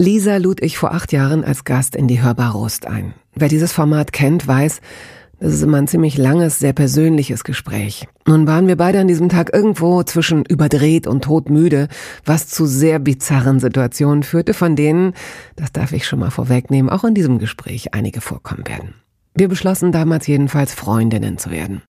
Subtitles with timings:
[0.00, 3.14] Lisa lud ich vor acht Jahren als Gast in die Hörbar Rost ein.
[3.34, 4.80] Wer dieses Format kennt, weiß,
[5.40, 8.06] das ist immer ein ziemlich langes, sehr persönliches Gespräch.
[8.24, 11.88] Nun waren wir beide an diesem Tag irgendwo zwischen überdreht und todmüde,
[12.24, 15.14] was zu sehr bizarren Situationen führte, von denen,
[15.56, 18.94] das darf ich schon mal vorwegnehmen, auch in diesem Gespräch einige vorkommen werden.
[19.34, 21.82] Wir beschlossen damals jedenfalls Freundinnen zu werden.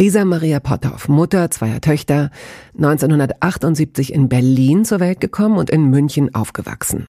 [0.00, 2.30] Lisa Maria Potthoff, Mutter zweier Töchter,
[2.76, 7.06] 1978 in Berlin zur Welt gekommen und in München aufgewachsen.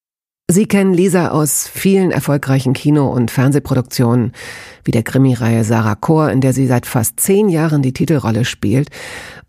[0.50, 4.32] Sie kennen Lisa aus vielen erfolgreichen Kino- und Fernsehproduktionen,
[4.86, 8.88] wie der Krimireihe Sarah Chor, in der sie seit fast zehn Jahren die Titelrolle spielt,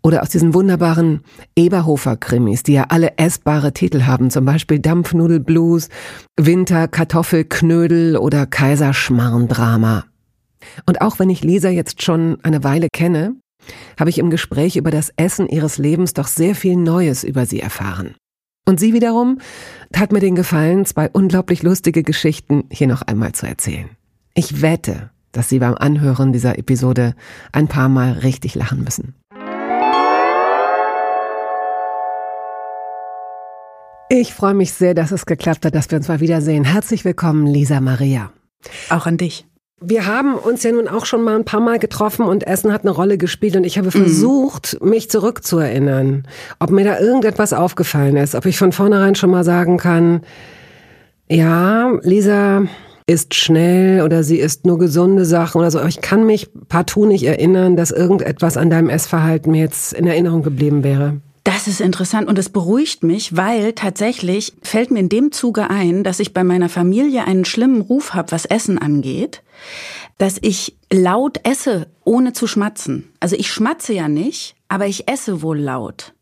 [0.03, 1.21] oder aus diesen wunderbaren
[1.55, 5.87] Eberhofer-Krimis, die ja alle essbare Titel haben, zum Beispiel Dampfnudelblues,
[6.37, 10.03] Winter, Kartoffelknödel oder Kaiserschmarrn-Drama.
[10.85, 13.35] Und auch wenn ich Lisa jetzt schon eine Weile kenne,
[13.97, 17.61] habe ich im Gespräch über das Essen ihres Lebens doch sehr viel Neues über sie
[17.61, 18.15] erfahren.
[18.67, 19.39] Und sie wiederum
[19.91, 23.89] tat mir den Gefallen, zwei unglaublich lustige Geschichten hier noch einmal zu erzählen.
[24.35, 27.15] Ich wette, dass Sie beim Anhören dieser Episode
[27.51, 29.15] ein paar Mal richtig lachen müssen.
[34.11, 36.63] Ich freue mich sehr, dass es geklappt hat, dass wir uns mal wiedersehen.
[36.63, 38.31] Herzlich willkommen, Lisa Maria.
[38.89, 39.45] Auch an dich.
[39.81, 42.81] Wir haben uns ja nun auch schon mal ein paar Mal getroffen und Essen hat
[42.81, 44.89] eine Rolle gespielt und ich habe versucht, mhm.
[44.89, 46.27] mich zurückzuerinnern,
[46.59, 50.21] ob mir da irgendetwas aufgefallen ist, ob ich von vornherein schon mal sagen kann,
[51.29, 52.63] ja, Lisa
[53.09, 55.79] isst schnell oder sie isst nur gesunde Sachen oder so.
[55.79, 60.05] Aber ich kann mich partout nicht erinnern, dass irgendetwas an deinem Essverhalten mir jetzt in
[60.05, 61.21] Erinnerung geblieben wäre.
[61.43, 66.03] Das ist interessant und es beruhigt mich, weil tatsächlich fällt mir in dem Zuge ein,
[66.03, 69.41] dass ich bei meiner Familie einen schlimmen Ruf habe, was Essen angeht,
[70.17, 73.11] dass ich laut esse, ohne zu schmatzen.
[73.19, 76.13] Also ich schmatze ja nicht, aber ich esse wohl laut,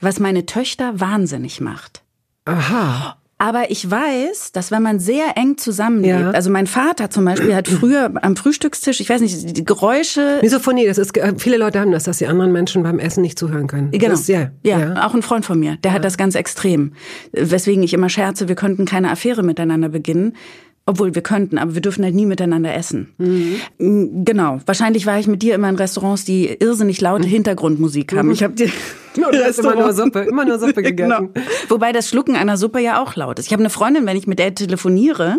[0.00, 2.02] was meine Töchter wahnsinnig macht.
[2.44, 3.16] Aha.
[3.42, 6.30] Aber ich weiß, dass wenn man sehr eng zusammenlebt, ja.
[6.30, 10.38] also mein Vater zum Beispiel hat früher am Frühstückstisch, ich weiß nicht, die Geräusche.
[10.42, 13.66] Misophonie, das ist, viele Leute haben das, dass sie anderen Menschen beim Essen nicht zuhören
[13.66, 13.90] können.
[13.90, 14.12] Genau.
[14.12, 15.96] Ist, ja, ja, ja, auch ein Freund von mir, der ja.
[15.96, 16.92] hat das ganz extrem.
[17.32, 20.36] Weswegen ich immer scherze, wir könnten keine Affäre miteinander beginnen.
[20.84, 23.14] Obwohl wir könnten, aber wir dürfen halt nie miteinander essen.
[23.18, 24.24] Mhm.
[24.24, 24.60] Genau.
[24.66, 27.30] Wahrscheinlich war ich mit dir immer in Restaurants, die irrsinnig laute mhm.
[27.30, 28.26] Hintergrundmusik haben.
[28.26, 28.32] Mhm.
[28.32, 28.68] Ich habe dir
[29.16, 31.10] immer nur Suppe, immer nur Suppe gegessen.
[31.10, 31.28] genau.
[31.68, 33.46] Wobei das Schlucken einer Suppe ja auch laut ist.
[33.46, 35.38] Ich habe eine Freundin, wenn ich mit der telefoniere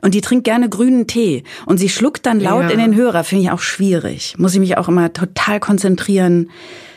[0.00, 2.70] und die trinkt gerne grünen Tee und sie schluckt dann laut ja.
[2.70, 4.34] in den Hörer, finde ich auch schwierig.
[4.38, 6.48] Muss ich mich auch immer total konzentrieren,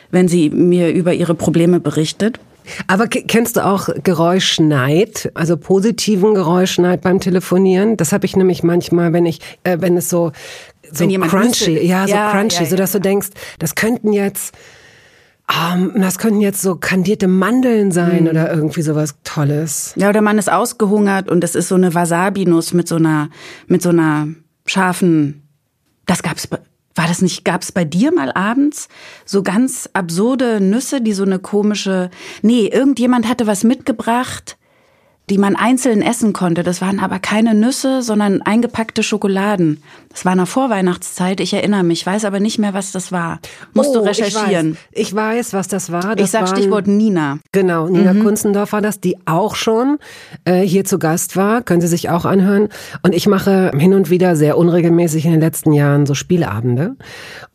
[0.10, 2.40] wenn sie mir über ihre Probleme berichtet.
[2.88, 7.98] Aber kennst du auch Geräuschneid, also positiven Geräuschneid beim Telefonieren?
[7.98, 10.32] Das habe ich nämlich manchmal, wenn ich, äh, wenn es so
[10.92, 12.70] so crunchy, ja, so ja, crunchy, ja, ja.
[12.70, 14.54] so dass du denkst, das könnten jetzt
[15.50, 18.30] um, ähm, das könnten jetzt so kandierte Mandeln sein mhm.
[18.30, 19.94] oder irgendwie sowas Tolles.
[19.98, 23.30] Ja, oder man ist ausgehungert und das ist so eine Wasabi-Nuss mit so einer,
[23.68, 24.28] mit so einer
[24.66, 25.44] scharfen,
[26.06, 26.48] das gab's
[26.96, 28.88] war das nicht, gab es bei dir mal abends
[29.26, 32.10] so ganz absurde Nüsse, die so eine komische,
[32.42, 34.58] nee, irgendjemand hatte was mitgebracht,
[35.30, 36.64] die man einzeln essen konnte.
[36.64, 39.82] Das waren aber keine Nüsse, sondern eingepackte Schokoladen.
[40.10, 43.40] Das war in der Vorweihnachtszeit, ich erinnere mich, weiß aber nicht mehr, was das war.
[43.74, 44.78] Musst oh, du recherchieren.
[44.92, 46.16] Ich weiß, ich weiß, was das war.
[46.16, 47.40] Das ich sag waren, Stichwort Nina.
[47.52, 48.24] Genau, Nina mhm.
[48.24, 49.98] Kunzendorf war das, die auch schon
[50.46, 51.62] äh, hier zu Gast war.
[51.62, 52.70] Können Sie sich auch anhören.
[53.02, 56.96] Und ich mache hin und wieder sehr unregelmäßig in den letzten Jahren so Spieleabende.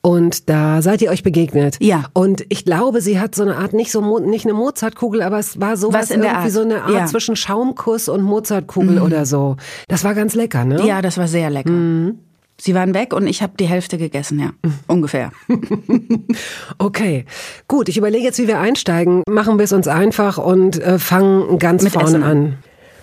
[0.01, 1.77] Und da seid ihr euch begegnet.
[1.81, 2.07] Ja.
[2.15, 5.61] Und ich glaube, sie hat so eine Art, nicht so nicht eine Mozartkugel, aber es
[5.61, 6.51] war sowas Was in der Art.
[6.51, 7.07] so eine Art ja.
[7.07, 9.03] zwischen Schaumkuss und Mozartkugel mhm.
[9.03, 9.57] oder so.
[9.89, 10.87] Das war ganz lecker, ne?
[10.87, 11.71] Ja, das war sehr lecker.
[11.71, 12.19] Mhm.
[12.61, 14.51] Sie waren weg und ich habe die Hälfte gegessen, ja.
[14.87, 15.31] Ungefähr.
[16.79, 17.25] okay.
[17.69, 19.23] Gut, ich überlege jetzt, wie wir einsteigen.
[19.29, 22.23] Machen wir es uns einfach und äh, fangen ganz Mit vorne Essen.
[22.23, 22.55] an.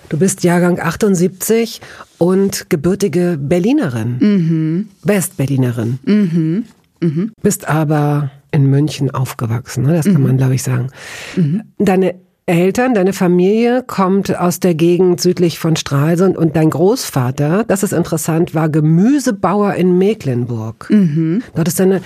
[0.10, 1.82] Du bist Jahrgang 78
[2.18, 4.18] und gebürtige Berlinerin.
[4.20, 4.90] Mhm.
[5.04, 6.00] Westberlinerin.
[6.06, 6.66] Mhm.
[7.02, 7.32] Mhm.
[7.42, 9.94] Bist aber in München aufgewachsen, ne?
[9.96, 10.24] das kann mhm.
[10.24, 10.90] man, glaube ich, sagen.
[11.36, 11.64] Mhm.
[11.78, 12.16] Deine
[12.48, 17.92] Eltern, deine Familie kommt aus der Gegend südlich von Stralsund und dein Großvater, das ist
[17.92, 20.88] interessant, war Gemüsebauer in Mecklenburg.
[20.92, 21.42] Mhm.
[21.56, 22.02] Dort ist deine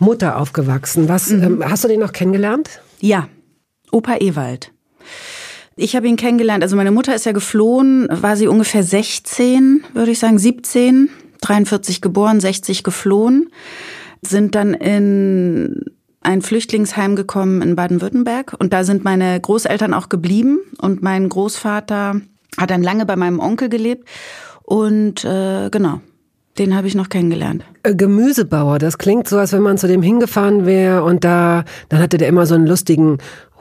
[0.00, 1.08] Mutter aufgewachsen.
[1.08, 1.42] Was, mhm.
[1.42, 2.80] ähm, hast du den noch kennengelernt?
[3.00, 3.28] Ja,
[3.92, 4.72] Opa Ewald.
[5.76, 10.10] Ich habe ihn kennengelernt, also meine Mutter ist ja geflohen, war sie ungefähr 16, würde
[10.10, 11.08] ich sagen, 17.
[11.40, 13.50] 43 geboren, 60 geflohen,
[14.22, 15.84] sind dann in
[16.24, 18.54] ein Flüchtlingsheim gekommen in Baden-Württemberg.
[18.58, 20.58] Und da sind meine Großeltern auch geblieben.
[20.80, 22.20] Und mein Großvater
[22.58, 24.08] hat dann lange bei meinem Onkel gelebt.
[24.62, 26.00] Und äh, genau,
[26.58, 27.64] den habe ich noch kennengelernt.
[27.82, 32.00] Äh, Gemüsebauer, das klingt so, als wenn man zu dem hingefahren wäre und da, dann
[32.00, 33.18] hatte der immer so einen lustigen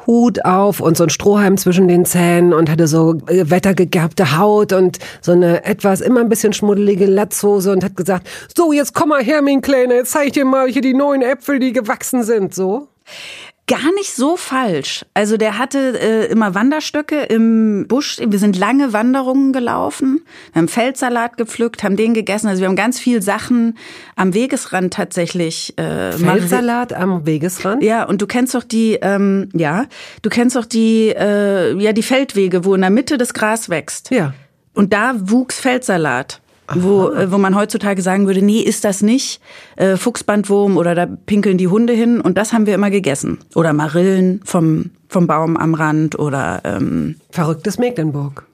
[0.07, 4.73] Hut auf und so ein Strohhalm zwischen den Zähnen und hatte so äh, wettergegerbte Haut
[4.73, 9.09] und so eine etwas immer ein bisschen schmuddelige Latzhose und hat gesagt, so jetzt komm
[9.09, 12.23] mal her, mein Kleiner, jetzt zeig ich dir mal hier die neuen Äpfel, die gewachsen
[12.23, 12.87] sind, so
[13.67, 15.05] gar nicht so falsch.
[15.13, 18.19] Also der hatte äh, immer Wanderstöcke im Busch.
[18.19, 20.21] Wir sind lange Wanderungen gelaufen,
[20.51, 22.47] wir haben Feldsalat gepflückt, haben den gegessen.
[22.47, 23.77] Also wir haben ganz viel Sachen
[24.15, 25.77] am Wegesrand tatsächlich.
[25.77, 27.83] Äh, Feldsalat am Wegesrand?
[27.83, 29.85] Ja, und du kennst doch die, ähm, ja,
[30.21, 34.11] du kennst doch die, äh, ja die Feldwege, wo in der Mitte das Gras wächst.
[34.11, 34.33] Ja.
[34.73, 36.41] Und da wuchs Feldsalat
[36.73, 39.41] wo, äh, wo man heutzutage sagen würde, nee, ist das nicht
[39.75, 43.39] äh, Fuchsbandwurm oder da pinkeln die Hunde hin und das haben wir immer gegessen.
[43.55, 48.45] Oder Marillen vom, vom Baum am Rand oder ähm, Verrücktes Mecklenburg.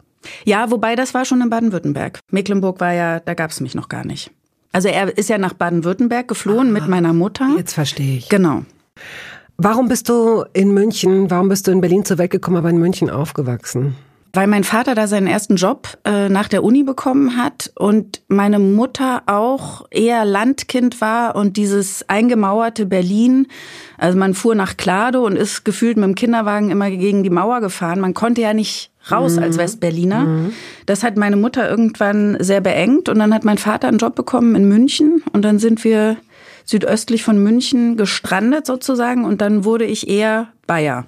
[0.44, 2.20] Ja, wobei das war schon in Baden-Württemberg.
[2.32, 4.32] Mecklenburg war ja, da gab es mich noch gar nicht.
[4.72, 7.50] Also er ist ja nach Baden-Württemberg geflohen Aha, mit meiner Mutter.
[7.58, 8.30] Jetzt verstehe ich.
[8.30, 8.64] Genau.
[9.58, 12.78] Warum bist du in München, warum bist du in Berlin zur Welt gekommen, aber in
[12.78, 13.96] München aufgewachsen?
[14.34, 18.60] Weil mein Vater da seinen ersten Job äh, nach der Uni bekommen hat und meine
[18.60, 23.48] Mutter auch eher Landkind war und dieses eingemauerte Berlin,
[23.98, 27.62] also man fuhr nach Klado und ist gefühlt mit dem Kinderwagen immer gegen die Mauer
[27.62, 28.00] gefahren.
[28.00, 29.44] Man konnte ja nicht raus mhm.
[29.44, 30.20] als Westberliner.
[30.26, 30.54] Mhm.
[30.86, 34.56] Das hat meine Mutter irgendwann sehr beengt und dann hat mein Vater einen Job bekommen
[34.56, 36.18] in München und dann sind wir
[36.66, 41.06] südöstlich von München gestrandet sozusagen und dann wurde ich eher Bayer.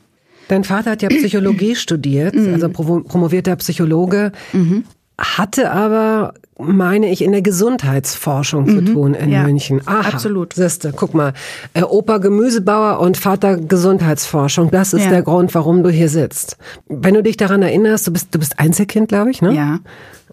[0.47, 2.53] Dein Vater hat ja Psychologie studiert, mhm.
[2.53, 4.83] also promovierter Psychologe, mhm.
[5.17, 8.85] hatte aber, meine ich, in der Gesundheitsforschung zu mhm.
[8.85, 9.81] tun in ja, München.
[9.85, 10.53] Aha, absolut.
[10.53, 11.33] Siehste, guck mal,
[11.73, 15.09] äh, Opa Gemüsebauer und Vater Gesundheitsforschung, das ist ja.
[15.09, 16.57] der Grund, warum du hier sitzt.
[16.87, 19.53] Wenn du dich daran erinnerst, du bist, du bist Einzelkind, glaube ich, ne?
[19.53, 19.79] Ja,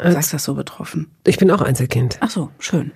[0.03, 1.09] du sagst das so betroffen.
[1.27, 2.19] Ich bin auch Einzelkind.
[2.21, 2.93] Ach so, schön.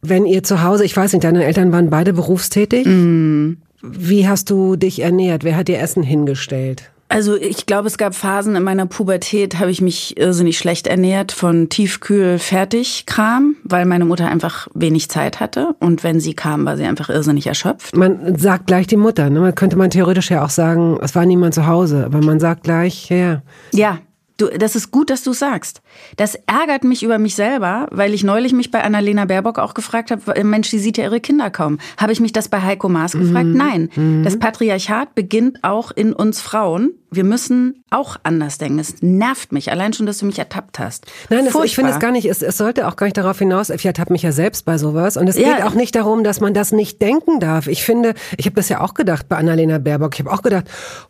[0.00, 2.86] Wenn ihr zu Hause, ich weiß nicht, deine Eltern waren beide berufstätig?
[2.86, 3.58] Mhm.
[3.82, 5.44] Wie hast du dich ernährt?
[5.44, 6.90] Wer hat dir Essen hingestellt?
[7.10, 11.32] Also ich glaube, es gab Phasen in meiner Pubertät, habe ich mich irrsinnig schlecht ernährt
[11.32, 16.84] von Tiefkühl-Fertigkram, weil meine Mutter einfach wenig Zeit hatte und wenn sie kam, war sie
[16.84, 17.96] einfach irrsinnig erschöpft.
[17.96, 19.40] Man sagt gleich die Mutter, ne?
[19.40, 22.64] Man könnte man theoretisch ja auch sagen, es war niemand zu Hause, aber man sagt
[22.64, 23.40] gleich, ja.
[23.72, 24.00] Ja,
[24.38, 25.82] Du, das ist gut, dass du sagst.
[26.16, 30.12] Das ärgert mich über mich selber, weil ich neulich mich bei Annalena Baerbock auch gefragt
[30.12, 31.78] habe, Mensch, die sieht ja ihre Kinder kaum.
[31.96, 33.46] Habe ich mich das bei Heiko Maas gefragt?
[33.46, 33.56] Mhm.
[33.56, 33.90] Nein.
[33.96, 34.22] Mhm.
[34.22, 38.78] Das Patriarchat beginnt auch in uns Frauen wir müssen auch anders denken.
[38.78, 41.06] Es nervt mich, allein schon, dass du mich ertappt hast.
[41.30, 43.70] Nein, das, ich finde es gar nicht, es, es sollte auch gar nicht darauf hinaus,
[43.70, 45.16] ich ertappe mich ja selbst bei sowas.
[45.16, 45.54] Und es ja.
[45.54, 47.66] geht auch nicht darum, dass man das nicht denken darf.
[47.66, 50.14] Ich finde, ich habe das ja auch gedacht bei Annalena Baerbock.
[50.14, 50.66] Ich habe auch gedacht,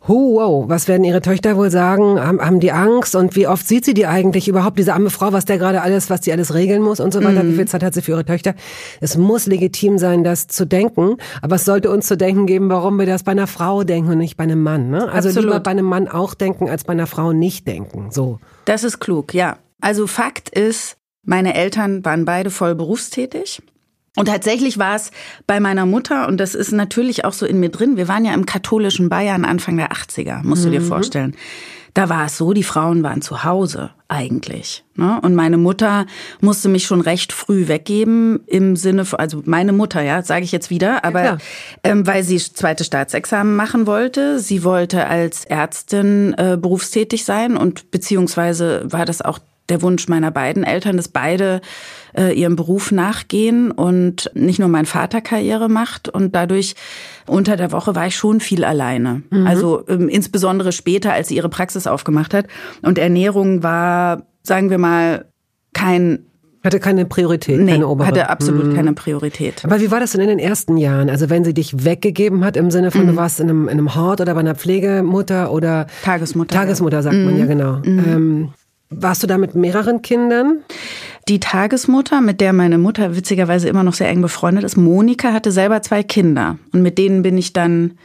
[0.07, 2.19] oh, wow, was werden ihre Töchter wohl sagen?
[2.19, 3.15] Haben, haben die Angst?
[3.15, 6.09] Und wie oft sieht sie die eigentlich überhaupt, diese arme Frau, was der gerade alles,
[6.09, 7.43] was die alles regeln muss und so weiter?
[7.43, 7.51] Mhm.
[7.51, 8.53] Wie viel Zeit hat sie für ihre Töchter?
[9.01, 11.17] Es muss legitim sein, das zu denken.
[11.41, 14.17] Aber es sollte uns zu denken geben, warum wir das bei einer Frau denken und
[14.19, 14.89] nicht bei einem Mann.
[14.89, 15.09] Ne?
[15.11, 15.49] Also Absolut.
[15.49, 18.11] lieber bei einem Mann auch denken, als bei einer Frau nicht denken.
[18.11, 18.39] So.
[18.65, 19.57] Das ist klug, ja.
[19.81, 23.61] Also Fakt ist, meine Eltern waren beide voll berufstätig.
[24.15, 25.11] Und tatsächlich war es
[25.47, 28.33] bei meiner Mutter, und das ist natürlich auch so in mir drin, wir waren ja
[28.33, 30.87] im katholischen Bayern Anfang der 80er, musst du dir mhm.
[31.93, 34.83] Da war es so, die Frauen waren zu Hause eigentlich.
[34.95, 35.19] Ne?
[35.21, 36.05] Und meine Mutter
[36.41, 40.51] musste mich schon recht früh weggeben im Sinne von, also meine Mutter, ja, sage ich
[40.51, 41.37] jetzt wieder, aber ja,
[41.83, 44.39] ähm, weil sie zweite Staatsexamen machen wollte.
[44.39, 50.31] Sie wollte als Ärztin äh, berufstätig sein und beziehungsweise war das auch der Wunsch meiner
[50.31, 51.61] beiden Eltern, dass beide
[52.17, 56.09] äh, ihrem Beruf nachgehen und nicht nur mein Vater Karriere macht.
[56.09, 56.75] Und dadurch
[57.27, 59.23] unter der Woche war ich schon viel alleine.
[59.29, 59.47] Mhm.
[59.47, 62.47] Also ähm, insbesondere später, als sie ihre Praxis aufgemacht hat.
[62.81, 65.25] Und Ernährung war, sagen wir mal,
[65.73, 66.25] kein
[66.63, 68.07] hatte keine Priorität, nee, keine obere.
[68.07, 68.75] hatte absolut hm.
[68.75, 69.63] keine Priorität.
[69.63, 71.09] Aber wie war das denn in den ersten Jahren?
[71.09, 73.07] Also wenn sie dich weggegeben hat im Sinne von, mhm.
[73.07, 76.53] du warst in einem, in einem Hort oder bei einer Pflegemutter oder Tagesmutter.
[76.53, 77.25] Tagesmutter sagt mhm.
[77.25, 77.77] man ja genau.
[77.77, 78.03] Mhm.
[78.07, 78.49] Ähm,
[78.89, 80.63] warst du da mit mehreren Kindern?
[81.27, 85.51] Die Tagesmutter, mit der meine Mutter witzigerweise immer noch sehr eng befreundet ist, Monika, hatte
[85.51, 86.57] selber zwei Kinder.
[86.73, 87.97] Und mit denen bin ich dann,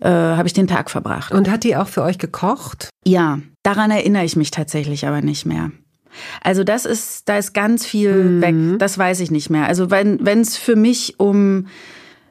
[0.00, 1.32] äh, habe ich den Tag verbracht.
[1.32, 2.90] Und hat die auch für euch gekocht?
[3.04, 5.72] Ja, daran erinnere ich mich tatsächlich aber nicht mehr.
[6.42, 8.40] Also das ist, da ist ganz viel mhm.
[8.42, 8.78] weg.
[8.78, 9.66] Das weiß ich nicht mehr.
[9.66, 11.66] Also wenn es für mich um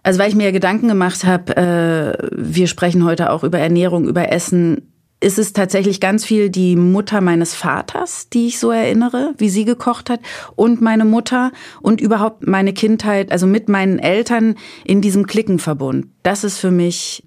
[0.05, 4.33] also weil ich mir Gedanken gemacht habe, äh, wir sprechen heute auch über Ernährung, über
[4.33, 4.92] Essen
[5.23, 9.65] ist es tatsächlich ganz viel die Mutter meines Vaters, die ich so erinnere, wie sie
[9.65, 10.19] gekocht hat,
[10.55, 11.51] und meine Mutter
[11.81, 16.07] und überhaupt meine Kindheit, also mit meinen Eltern in diesem Klickenverbund.
[16.23, 17.23] Das ist für mich,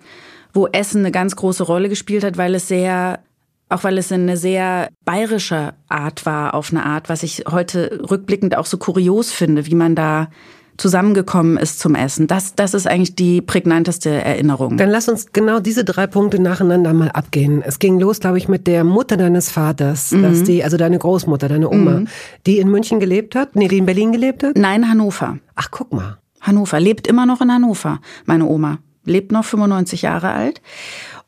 [0.52, 3.20] wo Essen eine ganz große Rolle gespielt hat, weil es sehr
[3.68, 8.56] auch weil es eine sehr bayerische Art war, auf eine Art, was ich heute rückblickend
[8.56, 10.28] auch so kurios finde, wie man da
[10.76, 12.26] zusammengekommen ist zum Essen.
[12.26, 14.76] Das, das ist eigentlich die prägnanteste Erinnerung.
[14.76, 17.62] Dann lass uns genau diese drei Punkte nacheinander mal abgehen.
[17.62, 20.22] Es ging los, glaube ich, mit der Mutter deines Vaters, mhm.
[20.22, 22.08] dass die, also deine Großmutter, deine Oma, mhm.
[22.46, 24.56] die in München gelebt hat, nee, die in Berlin gelebt hat?
[24.56, 25.38] Nein, Hannover.
[25.54, 26.18] Ach, guck mal.
[26.40, 28.78] Hannover, lebt immer noch in Hannover, meine Oma.
[29.04, 30.60] Lebt noch 95 Jahre alt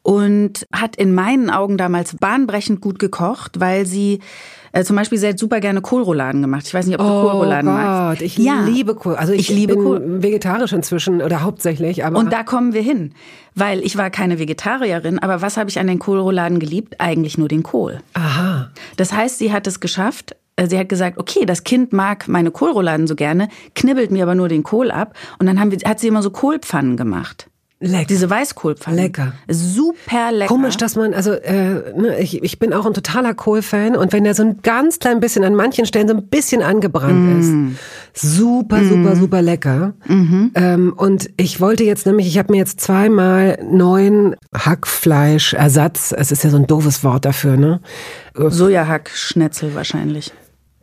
[0.08, 4.20] und hat in meinen Augen damals bahnbrechend gut gekocht, weil sie
[4.72, 6.66] äh, zum Beispiel, sie hat super gerne Kohlrouladen gemacht.
[6.66, 8.22] Ich weiß nicht, ob du oh Kohlrouladen Gott, magst.
[8.22, 8.64] Ich ja.
[8.64, 9.16] liebe Kohl.
[9.16, 10.22] Also ich, ich liebe bin Kohl.
[10.22, 12.06] vegetarisch inzwischen oder hauptsächlich.
[12.06, 13.12] Aber Und da kommen wir hin.
[13.54, 16.94] Weil ich war keine Vegetarierin, aber was habe ich an den Kohlrouladen geliebt?
[17.00, 18.00] Eigentlich nur den Kohl.
[18.14, 18.70] Aha.
[18.96, 22.50] Das heißt, sie hat es geschafft, äh, sie hat gesagt, okay, das Kind mag meine
[22.50, 25.14] Kohlrouladen so gerne, knibbelt mir aber nur den Kohl ab.
[25.38, 27.50] Und dann haben wir, hat sie immer so Kohlpfannen gemacht.
[27.80, 28.06] Lecker.
[28.06, 28.96] Diese Weißkohlpfanne.
[29.02, 29.34] Lecker.
[29.48, 30.48] Super lecker.
[30.48, 34.24] Komisch, dass man, also äh, ne, ich, ich bin auch ein totaler Kohlfan und wenn
[34.24, 37.40] der so ein ganz klein bisschen, an manchen Stellen so ein bisschen angebrannt mm.
[37.40, 39.20] ist, super, super, mm.
[39.20, 39.94] super lecker.
[40.06, 40.50] Mhm.
[40.56, 46.42] Ähm, und ich wollte jetzt nämlich, ich habe mir jetzt zweimal neuen Hackfleischersatz, es ist
[46.42, 47.80] ja so ein doofes Wort dafür, ne?
[48.34, 50.32] Sojahack-Schnetzel wahrscheinlich.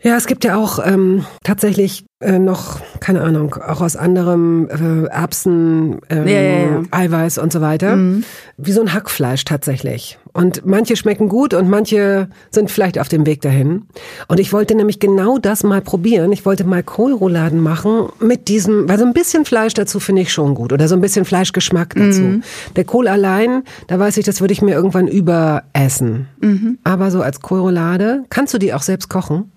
[0.06, 5.08] Ja, es gibt ja auch ähm, tatsächlich äh, noch, keine Ahnung, auch aus anderem äh,
[5.08, 6.84] Erbsen, ähm, ja, ja, ja.
[6.92, 7.96] Eiweiß und so weiter.
[7.96, 8.24] Mhm.
[8.56, 10.20] Wie so ein Hackfleisch tatsächlich.
[10.32, 13.88] Und manche schmecken gut und manche sind vielleicht auf dem Weg dahin.
[14.28, 16.32] Und ich wollte nämlich genau das mal probieren.
[16.32, 20.32] Ich wollte mal Kohlrouladen machen mit diesem, weil so ein bisschen Fleisch dazu finde ich
[20.32, 20.72] schon gut.
[20.72, 22.22] Oder so ein bisschen Fleischgeschmack dazu.
[22.22, 22.44] Mhm.
[22.76, 26.28] Der Kohl allein, da weiß ich, das würde ich mir irgendwann überessen.
[26.42, 26.78] Mhm.
[26.84, 29.52] Aber so als Kohlroulade, kannst du die auch selbst kochen?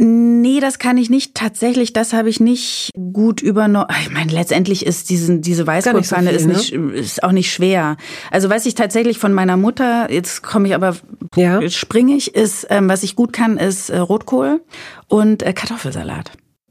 [0.00, 1.34] Nee, das kann ich nicht.
[1.34, 3.88] Tatsächlich, das habe ich nicht gut übernommen.
[4.02, 6.92] Ich meine, letztendlich ist diesen, diese Weißkohlpfanne so ist, ne?
[6.92, 7.96] ist auch nicht schwer.
[8.30, 10.94] Also was ich tatsächlich von meiner Mutter, jetzt komme ich aber,
[11.34, 11.60] ja.
[11.60, 14.60] ich, ist, ähm, was ich gut kann, ist äh, Rotkohl
[15.08, 16.30] und äh, Kartoffelsalat.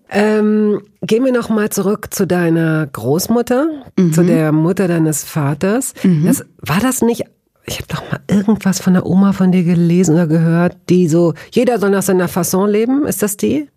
[0.09, 3.67] Ähm, gehen wir noch mal zurück zu deiner Großmutter,
[3.97, 4.13] mhm.
[4.13, 5.93] zu der Mutter deines Vaters.
[6.03, 6.25] Mhm.
[6.25, 7.25] Das, war das nicht
[7.67, 11.33] ich habe doch mal irgendwas von der Oma von dir gelesen oder gehört, die so,
[11.51, 13.05] jeder soll nach seiner Fasson leben.
[13.05, 13.69] Ist das die?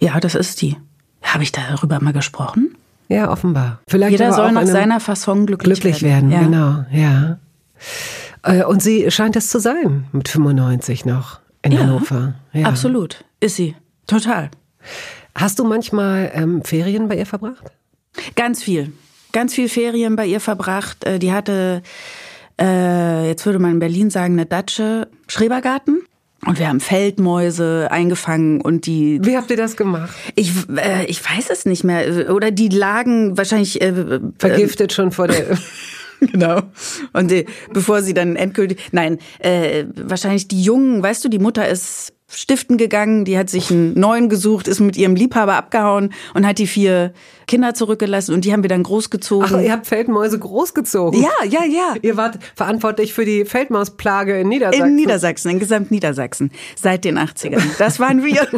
[0.00, 0.76] Ja, das ist die.
[1.22, 2.76] Habe ich darüber mal gesprochen?
[3.08, 3.80] Ja, offenbar.
[3.88, 6.30] Vielleicht jeder soll nach seiner Fasson glücklich, glücklich werden.
[6.30, 6.84] werden ja.
[6.92, 7.38] Genau, ja.
[8.42, 12.34] Äh, und sie scheint es zu sein, mit 95 noch in ja, Hannover.
[12.52, 13.24] Ja, absolut.
[13.40, 13.76] Ist sie.
[14.06, 14.50] Total.
[15.34, 17.70] Hast du manchmal ähm, Ferien bei ihr verbracht?
[18.34, 18.92] Ganz viel.
[19.32, 21.04] Ganz viel Ferien bei ihr verbracht.
[21.04, 21.82] Äh, die hatte
[22.60, 26.02] äh, jetzt würde man in Berlin sagen, eine Datsche Schrebergarten.
[26.46, 29.18] Und wir haben Feldmäuse eingefangen und die.
[29.22, 30.14] Wie habt ihr das gemacht?
[30.36, 32.32] Ich, äh, ich weiß es nicht mehr.
[32.32, 35.58] Oder die lagen wahrscheinlich äh, vergiftet äh, schon vor der.
[36.20, 36.62] genau.
[37.12, 38.78] Und die, bevor sie dann endgültig.
[38.92, 43.70] Nein, äh, wahrscheinlich die Jungen, weißt du, die Mutter ist stiften gegangen, die hat sich
[43.70, 47.12] einen neuen gesucht, ist mit ihrem Liebhaber abgehauen und hat die vier
[47.46, 49.48] Kinder zurückgelassen und die haben wir dann großgezogen.
[49.50, 51.20] Ach, ihr habt Feldmäuse großgezogen?
[51.20, 51.94] Ja, ja, ja.
[52.02, 54.86] Ihr wart verantwortlich für die Feldmausplage in Niedersachsen?
[54.86, 57.62] In Niedersachsen, in gesamt Niedersachsen, seit den 80ern.
[57.78, 58.46] Das waren wir.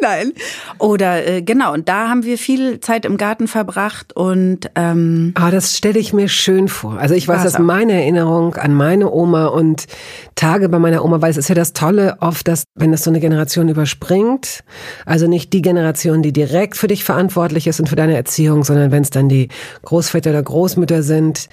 [0.00, 0.32] Nein.
[0.78, 5.50] Oder äh, genau, und da haben wir viel Zeit im Garten verbracht und ähm, Ah,
[5.50, 6.98] das stelle ich mir schön vor.
[6.98, 9.86] Also ich weiß, dass meine Erinnerung an meine Oma und
[10.34, 13.10] Tage bei meiner Oma, weil es ist ja das Tolle oft, dass wenn das so
[13.10, 14.64] eine Generation überspringt,
[15.06, 18.90] also nicht die Generation, die direkt für dich verantwortlich ist und für deine Erziehung, sondern
[18.90, 19.48] wenn es dann die
[19.82, 21.48] Großväter oder Großmütter sind,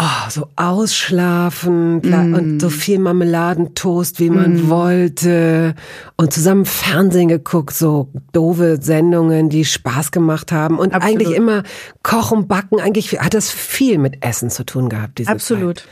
[0.00, 2.34] oh, so ausschlafen mm.
[2.34, 4.68] und so viel Marmeladentoast, wie man mm.
[4.68, 5.74] wollte
[6.16, 11.20] und zusammen Fernsehen geguckt, so doofe Sendungen, die Spaß gemacht haben und Absolut.
[11.20, 11.62] eigentlich immer
[12.02, 15.18] Kochen, Backen, eigentlich hat das viel mit Essen zu tun gehabt.
[15.18, 15.84] Diese Absolut.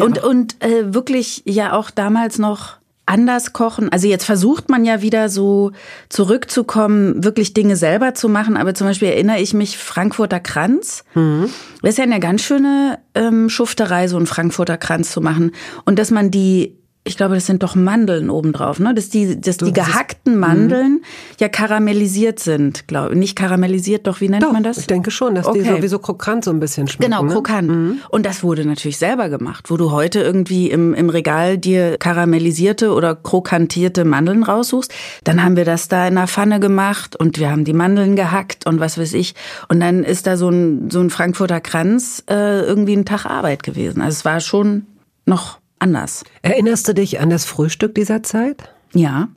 [0.00, 3.90] Und, und äh, wirklich ja auch damals noch anders kochen?
[3.90, 5.72] Also jetzt versucht man ja wieder so
[6.08, 8.56] zurückzukommen, wirklich Dinge selber zu machen.
[8.56, 11.04] Aber zum Beispiel erinnere ich mich Frankfurter Kranz.
[11.14, 11.48] Mhm.
[11.82, 15.52] Das ist ja eine ganz schöne ähm, Schufterei, so einen Frankfurter Kranz zu machen.
[15.84, 18.92] Und dass man die ich glaube, das sind doch Mandeln obendrauf, ne?
[18.92, 20.40] Dass die, dass die gehackten mhm.
[20.40, 21.04] Mandeln
[21.38, 23.18] ja karamellisiert sind, glaube ich.
[23.18, 24.78] Nicht karamellisiert, doch, wie nennt doch, man das?
[24.78, 25.62] Ich denke schon, dass okay.
[25.62, 27.12] die sowieso krokant so ein bisschen schmecken.
[27.12, 27.32] Genau, ne?
[27.32, 27.68] krokant.
[27.68, 27.98] Mhm.
[28.08, 32.92] Und das wurde natürlich selber gemacht, wo du heute irgendwie im, im Regal dir karamellisierte
[32.92, 34.92] oder krokantierte Mandeln raussuchst.
[35.22, 38.66] Dann haben wir das da in der Pfanne gemacht und wir haben die Mandeln gehackt
[38.66, 39.36] und was weiß ich.
[39.68, 43.62] Und dann ist da so ein, so ein Frankfurter Kranz äh, irgendwie ein Tag Arbeit
[43.62, 44.00] gewesen.
[44.00, 44.86] Also es war schon
[45.24, 46.24] noch anders.
[46.42, 48.70] Erinnerst du dich an das Frühstück dieser Zeit?
[48.94, 49.28] Ja.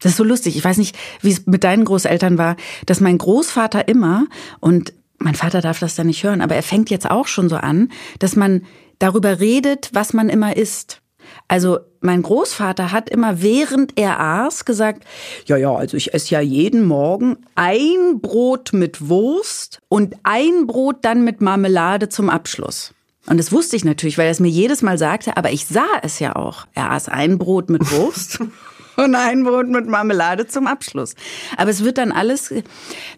[0.00, 0.56] Das ist so lustig.
[0.56, 4.26] Ich weiß nicht, wie es mit deinen Großeltern war, dass mein Großvater immer,
[4.60, 7.56] und mein Vater darf das da nicht hören, aber er fängt jetzt auch schon so
[7.56, 8.62] an, dass man
[8.98, 11.02] darüber redet, was man immer isst.
[11.48, 15.04] Also mein Großvater hat immer, während er aß, gesagt,
[15.46, 20.96] ja, ja, also ich esse ja jeden Morgen ein Brot mit Wurst und ein Brot
[21.02, 22.92] dann mit Marmelade zum Abschluss.
[23.26, 25.86] Und das wusste ich natürlich, weil er es mir jedes Mal sagte, aber ich sah
[26.02, 26.66] es ja auch.
[26.74, 28.40] Er aß ein Brot mit Wurst
[28.96, 31.14] und ein Brot mit Marmelade zum Abschluss.
[31.56, 32.52] Aber es wird dann alles.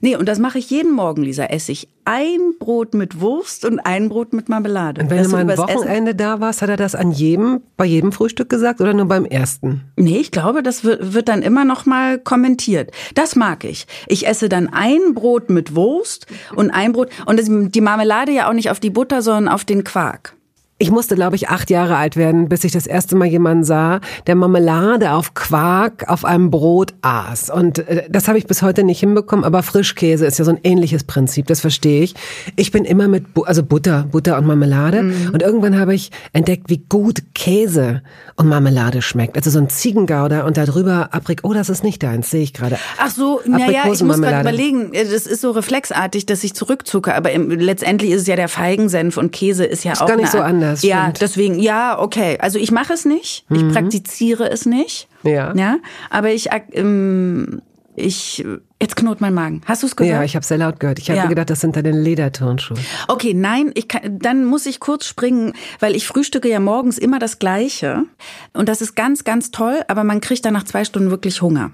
[0.01, 1.45] Nee, und das mache ich jeden Morgen, Lisa.
[1.45, 5.03] Esse ich ein Brot mit Wurst und ein Brot mit Marmelade.
[5.03, 6.19] Und wenn das du mal ein Wochenende Essen?
[6.19, 9.85] da warst, hat er das an jedem, bei jedem Frühstück gesagt oder nur beim ersten?
[9.97, 12.91] Nee, ich glaube, das wird, wird dann immer noch mal kommentiert.
[13.15, 13.87] Das mag ich.
[14.07, 17.41] Ich esse dann ein Brot mit Wurst und ein Brot und
[17.75, 20.34] die Marmelade ja auch nicht auf die Butter, sondern auf den Quark.
[20.77, 24.01] Ich musste, glaube ich, acht Jahre alt werden, bis ich das erste Mal jemanden sah,
[24.27, 27.51] der Marmelade auf Quark auf einem Brot aß.
[27.51, 30.59] Und äh, das habe ich bis heute nicht hinbekommen, aber Frischkäse ist ja so ein
[30.65, 32.17] ähnliches Prinzip, das verstehe ich.
[32.57, 35.05] Ich bin immer mit, also Butter, Butter und Marmelade.
[35.05, 35.31] Mhm.
[35.33, 38.03] Und irgendwann habe ich entdeckt, wie gut Käse
[38.35, 39.37] und Marmelade schmeckt.
[39.37, 42.79] Also so ein Ziegengouda und darüber Abrik, oh, das ist nicht deins, sehe ich gerade.
[42.99, 47.31] Ach so, naja, ich muss gerade überlegen, das ist so reflexartig, dass ich zurückzucke, aber
[47.31, 50.33] im, letztendlich ist es ja der Feigensenf und Käse ist ja ist auch gar nicht
[50.33, 52.39] so anders das ja, deswegen, ja, okay.
[52.41, 53.73] Also ich mache es nicht, ich mhm.
[53.73, 55.09] praktiziere es nicht.
[55.23, 55.55] Ja.
[55.55, 55.77] Ja,
[56.11, 57.63] aber ich, ähm,
[57.97, 58.45] ich,
[58.81, 59.63] jetzt knurrt mein Magen.
[59.67, 60.15] Hast du es gehört?
[60.15, 60.99] Ja, ich habe sehr laut gehört.
[60.99, 61.27] Ich habe ja.
[61.27, 62.77] gedacht, das sind deine Lederturnschuhe.
[63.09, 67.19] Okay, nein, ich kann, dann muss ich kurz springen, weil ich frühstücke ja morgens immer
[67.19, 68.05] das Gleiche.
[68.53, 71.71] Und das ist ganz, ganz toll, aber man kriegt dann nach zwei Stunden wirklich Hunger.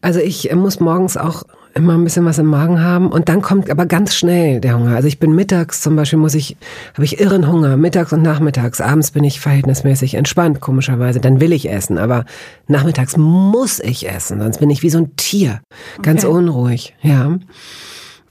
[0.00, 1.42] Also ich muss morgens auch
[1.74, 4.96] immer ein bisschen was im Magen haben und dann kommt aber ganz schnell der Hunger.
[4.96, 6.56] Also ich bin mittags zum Beispiel muss ich,
[6.94, 8.80] habe ich irren Hunger, mittags und nachmittags.
[8.80, 11.20] Abends bin ich verhältnismäßig entspannt, komischerweise.
[11.20, 12.24] Dann will ich essen, aber
[12.66, 15.60] nachmittags muss ich essen, sonst bin ich wie so ein Tier,
[16.02, 16.34] ganz okay.
[16.34, 16.94] unruhig.
[17.02, 17.38] Ja.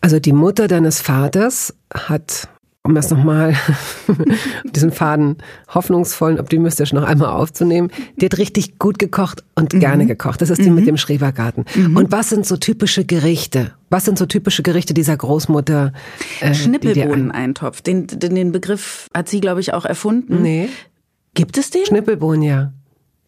[0.01, 2.47] Also die Mutter deines Vaters hat
[2.87, 3.53] um das nochmal,
[4.75, 5.37] diesen Faden
[5.73, 9.79] hoffnungsvoll und optimistisch noch einmal aufzunehmen, die hat richtig gut gekocht und mhm.
[9.79, 10.41] gerne gekocht.
[10.41, 10.75] Das ist die mhm.
[10.75, 11.65] mit dem Schrebergarten.
[11.75, 11.97] Mhm.
[11.97, 13.73] Und was sind so typische Gerichte?
[13.89, 15.91] Was sind so typische Gerichte dieser Großmutter?
[16.39, 17.81] Äh, Schnippelbohneneintopf.
[17.81, 20.41] Den, den, den Begriff hat sie, glaube ich, auch erfunden.
[20.41, 20.69] Nee.
[21.33, 21.85] Gibt es den?
[21.85, 22.71] Schnippelbohnen, ja.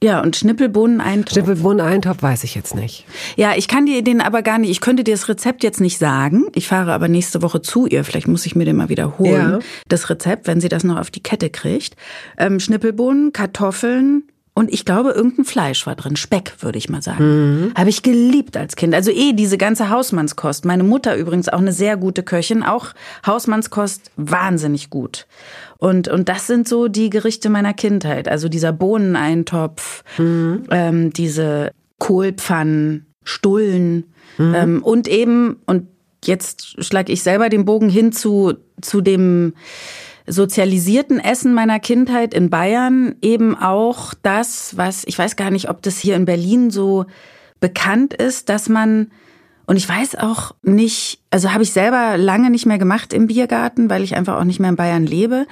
[0.02, 1.34] Ja, und Schnippelbohneneintopf.
[1.34, 3.06] Schnippelbohneneintopf weiß ich jetzt nicht.
[3.36, 5.98] Ja, ich kann dir den aber gar nicht, ich könnte dir das Rezept jetzt nicht
[5.98, 6.46] sagen.
[6.56, 8.06] Ich fahre aber nächste Woche zu ihr.
[8.06, 9.52] Vielleicht muss ich mir den mal wiederholen.
[9.52, 9.60] Ja.
[9.90, 11.98] Das Rezept, wenn sie das noch auf die Kette kriegt.
[12.38, 16.16] Ähm, Schnippelbohnen, Kartoffeln, und ich glaube, irgendein Fleisch war drin.
[16.16, 17.24] Speck, würde ich mal sagen.
[17.24, 17.74] Mhm.
[17.76, 18.94] Habe ich geliebt als Kind.
[18.94, 20.66] Also eh diese ganze Hausmannskost.
[20.66, 22.64] Meine Mutter übrigens auch eine sehr gute Köchin.
[22.64, 22.88] Auch
[23.26, 25.28] Hausmannskost wahnsinnig gut.
[25.78, 28.28] Und, und das sind so die Gerichte meiner Kindheit.
[28.28, 30.64] Also dieser Bohneneintopf, mhm.
[30.72, 34.54] ähm, diese Kohlpfannen, Stullen mhm.
[34.56, 35.88] ähm, und eben, und
[36.26, 39.54] jetzt schlage ich selber den Bogen hin zu, zu dem
[40.30, 45.82] sozialisierten Essen meiner Kindheit in Bayern eben auch das, was, ich weiß gar nicht, ob
[45.82, 47.06] das hier in Berlin so
[47.60, 49.10] bekannt ist, dass man
[49.70, 53.88] und ich weiß auch nicht, also habe ich selber lange nicht mehr gemacht im Biergarten,
[53.88, 55.46] weil ich einfach auch nicht mehr in Bayern lebe,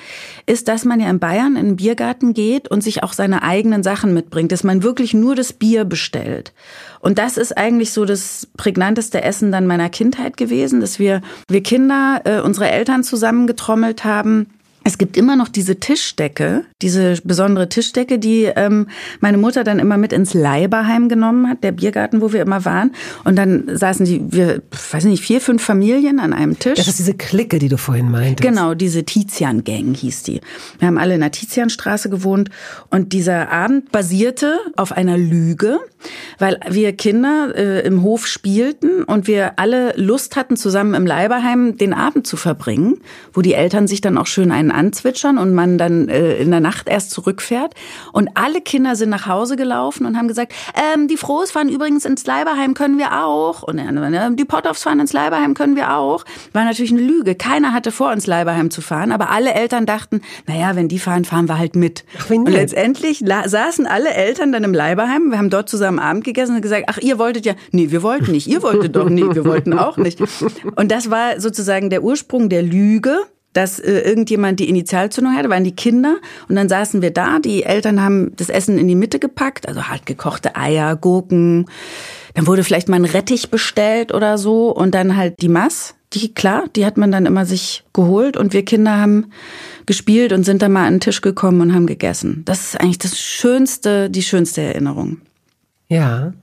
[0.47, 3.83] ist, dass man ja in Bayern in den Biergarten geht und sich auch seine eigenen
[3.83, 6.51] Sachen mitbringt, dass man wirklich nur das Bier bestellt.
[6.99, 11.61] Und das ist eigentlich so das prägnanteste Essen dann meiner Kindheit gewesen, dass wir, wir
[11.61, 14.47] Kinder, äh, unsere Eltern zusammengetrommelt haben
[14.87, 18.87] es gibt immer noch diese Tischdecke, diese besondere Tischdecke, die ähm,
[19.19, 22.91] meine Mutter dann immer mit ins Leiberheim genommen hat, der Biergarten, wo wir immer waren.
[23.23, 24.61] Und dann saßen die, wir,
[24.91, 26.77] weiß nicht, vier, fünf Familien an einem Tisch.
[26.77, 28.47] Das ist diese Clique, die du vorhin meintest.
[28.47, 30.39] Genau, diese Tizian-Gang hieß die.
[30.77, 32.49] Wir haben alle in der Tizianstraße gewohnt
[32.91, 35.79] und dieser Abend basierte auf einer Lüge,
[36.37, 41.75] weil wir Kinder äh, im Hof spielten und wir alle Lust hatten, zusammen im Leiberheim
[41.77, 42.99] den Abend zu verbringen,
[43.33, 46.66] wo die Eltern sich dann auch schön einen anzwitschern und man dann äh, in der
[46.67, 47.73] Nacht erst zurückfährt.
[48.11, 52.03] Und alle Kinder sind nach Hause gelaufen und haben gesagt, ähm, die Frohs fahren übrigens
[52.03, 53.63] ins Leiberheim, können wir auch.
[53.63, 53.79] Und
[54.35, 56.25] die Potthoffs fahren ins Leiberheim, können wir auch.
[56.51, 57.35] War natürlich eine Lüge.
[57.35, 59.13] Keiner hatte vor, ins Leiberheim zu fahren.
[59.13, 62.03] Aber alle Eltern dachten, naja, wenn die fahren, fahren wir halt mit.
[62.19, 65.31] Ach, und letztendlich saßen alle Eltern dann im Leiberheim.
[65.31, 68.31] Wir haben dort zusammen Abend gegessen und gesagt, ach, ihr wolltet ja, nee, wir wollten
[68.31, 68.47] nicht.
[68.47, 70.19] Ihr wolltet doch nie, wir wollten auch nicht.
[70.75, 73.17] Und das war sozusagen der Ursprung der Lüge
[73.53, 76.17] dass äh, irgendjemand die Initialzündung hatte, waren die Kinder.
[76.47, 79.87] Und dann saßen wir da, die Eltern haben das Essen in die Mitte gepackt, also
[79.87, 81.65] halt gekochte Eier, Gurken.
[82.35, 85.95] Dann wurde vielleicht mal ein Rettich bestellt oder so und dann halt die Mass.
[86.13, 89.31] Die, klar, die hat man dann immer sich geholt und wir Kinder haben
[89.85, 92.43] gespielt und sind dann mal an den Tisch gekommen und haben gegessen.
[92.45, 95.17] Das ist eigentlich das schönste, die schönste Erinnerung.
[95.89, 96.33] Ja.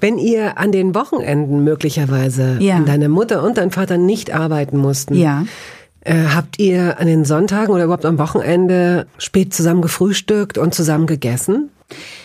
[0.00, 2.80] Wenn ihr an den Wochenenden möglicherweise ja.
[2.80, 5.44] deine Mutter und dein Vater nicht arbeiten mussten, ja.
[6.04, 11.06] Äh, habt ihr an den Sonntagen oder überhaupt am Wochenende spät zusammen gefrühstückt und zusammen
[11.06, 11.70] gegessen?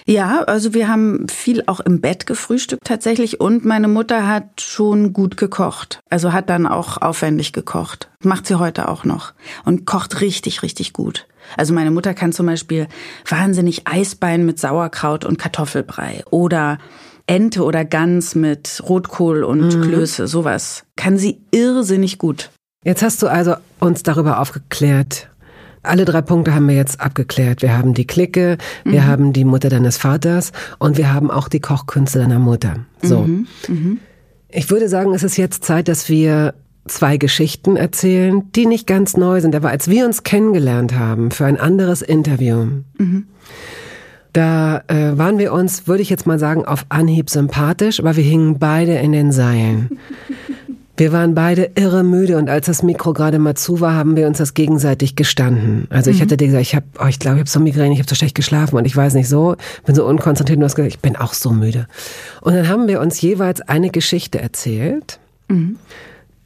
[0.06, 5.14] Ja, also wir haben viel auch im Bett gefrühstückt tatsächlich und meine Mutter hat schon
[5.14, 6.00] gut gekocht.
[6.10, 8.10] Also hat dann auch aufwendig gekocht.
[8.24, 9.34] Macht sie heute auch noch
[9.66, 11.28] und kocht richtig, richtig gut.
[11.56, 12.88] Also meine Mutter kann zum Beispiel
[13.28, 16.78] wahnsinnig Eisbein mit Sauerkraut und Kartoffelbrei oder
[17.26, 19.82] Ente oder Gans mit Rotkohl und mhm.
[19.82, 20.86] Klöße, sowas.
[20.96, 22.50] Kann sie irrsinnig gut.
[22.88, 25.28] Jetzt hast du also uns darüber aufgeklärt.
[25.84, 27.62] Alle drei Punkte haben wir jetzt abgeklärt.
[27.62, 29.06] Wir haben die Clique, wir mhm.
[29.06, 32.86] haben die Mutter deines Vaters und wir haben auch die Kochkünste deiner Mutter.
[33.02, 33.24] So.
[33.24, 33.48] Mhm.
[33.68, 34.00] Mhm.
[34.48, 36.54] Ich würde sagen, es ist jetzt Zeit, dass wir
[36.86, 41.46] zwei Geschichten erzählen, die nicht ganz neu sind, aber als wir uns kennengelernt haben für
[41.46, 43.28] ein anderes Interview, mhm.
[44.32, 48.24] da äh, waren wir uns, würde ich jetzt mal sagen, auf Anhieb sympathisch, aber wir
[48.24, 50.00] hingen beide in den Seilen.
[50.98, 54.26] Wir waren beide irre müde und als das Mikro gerade mal zu war, haben wir
[54.26, 55.86] uns das gegenseitig gestanden.
[55.92, 56.22] Also ich mhm.
[56.24, 58.16] hatte dir gesagt, ich habe, oh, ich glaube, ich habe so Migräne, ich habe so
[58.16, 59.56] schlecht geschlafen und ich weiß nicht so,
[59.86, 61.86] bin so unkonzentriert und du hast gesagt, ich bin auch so müde.
[62.42, 65.20] Und dann haben wir uns jeweils eine Geschichte erzählt.
[65.50, 65.78] Mhm.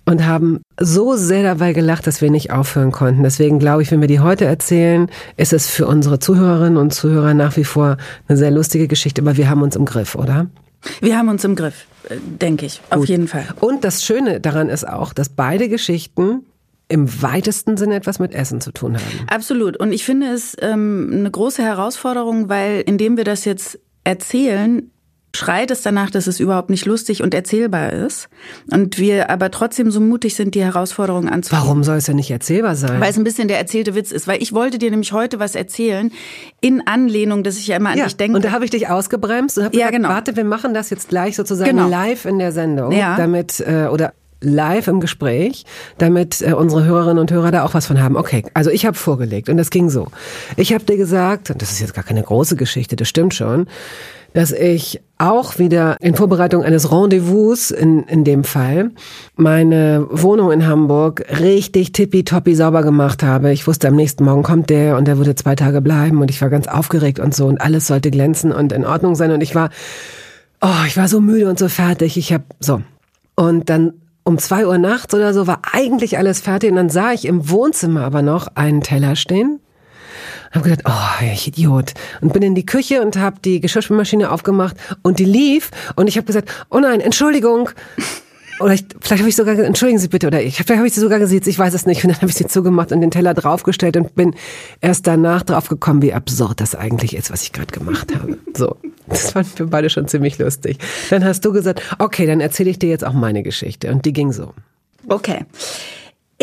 [0.04, 3.22] Und haben so sehr dabei gelacht, dass wir nicht aufhören konnten.
[3.22, 7.36] Deswegen glaube ich, wenn wir die heute erzählen, ist es für unsere Zuhörerinnen und Zuhörer
[7.36, 10.48] nach wie vor eine sehr lustige Geschichte, aber wir haben uns im Griff, oder?
[11.00, 13.00] Wir haben uns im Griff, äh, denke ich, Gut.
[13.00, 13.48] auf jeden Fall.
[13.60, 16.46] Und das Schöne daran ist auch, dass beide Geschichten
[16.88, 19.28] im weitesten Sinne etwas mit Essen zu tun haben.
[19.28, 19.78] Absolut.
[19.78, 24.92] Und ich finde es ähm, eine große Herausforderung, weil indem wir das jetzt erzählen,
[25.36, 28.28] schreit es danach, dass es überhaupt nicht lustig und erzählbar ist.
[28.72, 31.62] Und wir aber trotzdem so mutig sind, die Herausforderung anzugehen.
[31.62, 33.00] Warum soll es ja nicht erzählbar sein?
[33.00, 34.28] Weil es ein bisschen der erzählte Witz ist.
[34.28, 36.12] Weil ich wollte dir nämlich heute was erzählen,
[36.60, 38.36] in Anlehnung, dass ich ja immer an ja, dich denke.
[38.36, 40.10] Und da habe ich dich ausgebremst und habe ja, gesagt, genau.
[40.10, 41.88] warte, wir machen das jetzt gleich sozusagen genau.
[41.88, 42.92] live in der Sendung.
[42.92, 43.16] Ja.
[43.16, 45.66] Damit, äh, oder live im Gespräch,
[45.98, 48.18] damit äh, unsere Hörerinnen und Hörer da auch was von haben.
[48.18, 50.08] Okay, also ich habe vorgelegt und das ging so.
[50.58, 53.68] Ich habe dir gesagt, und das ist jetzt gar keine große Geschichte, das stimmt schon,
[54.34, 58.92] dass ich auch wieder in Vorbereitung eines Rendezvous in, in dem Fall
[59.36, 63.52] meine Wohnung in Hamburg richtig tippitoppi sauber gemacht habe.
[63.52, 66.42] Ich wusste, am nächsten Morgen kommt der und der würde zwei Tage bleiben und ich
[66.42, 69.54] war ganz aufgeregt und so und alles sollte glänzen und in Ordnung sein und ich
[69.54, 69.70] war,
[70.62, 72.18] oh, ich war so müde und so fertig.
[72.18, 72.82] Ich habe so.
[73.36, 77.12] Und dann um zwei Uhr nachts oder so war eigentlich alles fertig und dann sah
[77.12, 79.60] ich im Wohnzimmer aber noch einen Teller stehen
[80.52, 81.94] habe gedacht, oh, ich Idiot.
[82.22, 86.18] Und bin in die Küche und habe die Geschirrspülmaschine aufgemacht und die lief und ich
[86.18, 87.70] habe gesagt, oh nein, Entschuldigung.
[88.60, 91.00] Oder ich, vielleicht habe ich sogar, entschuldigen Sie bitte, oder ich, vielleicht habe ich sie
[91.00, 92.04] sogar gesehen, ich weiß es nicht.
[92.04, 94.36] Und dann habe ich sie zugemacht und den Teller draufgestellt und bin
[94.82, 98.38] erst danach drauf gekommen, wie absurd das eigentlich ist, was ich gerade gemacht habe.
[98.56, 100.78] So, das fanden wir beide schon ziemlich lustig.
[101.10, 103.92] Dann hast du gesagt, okay, dann erzähle ich dir jetzt auch meine Geschichte.
[103.92, 104.54] Und die ging so.
[105.08, 105.46] Okay.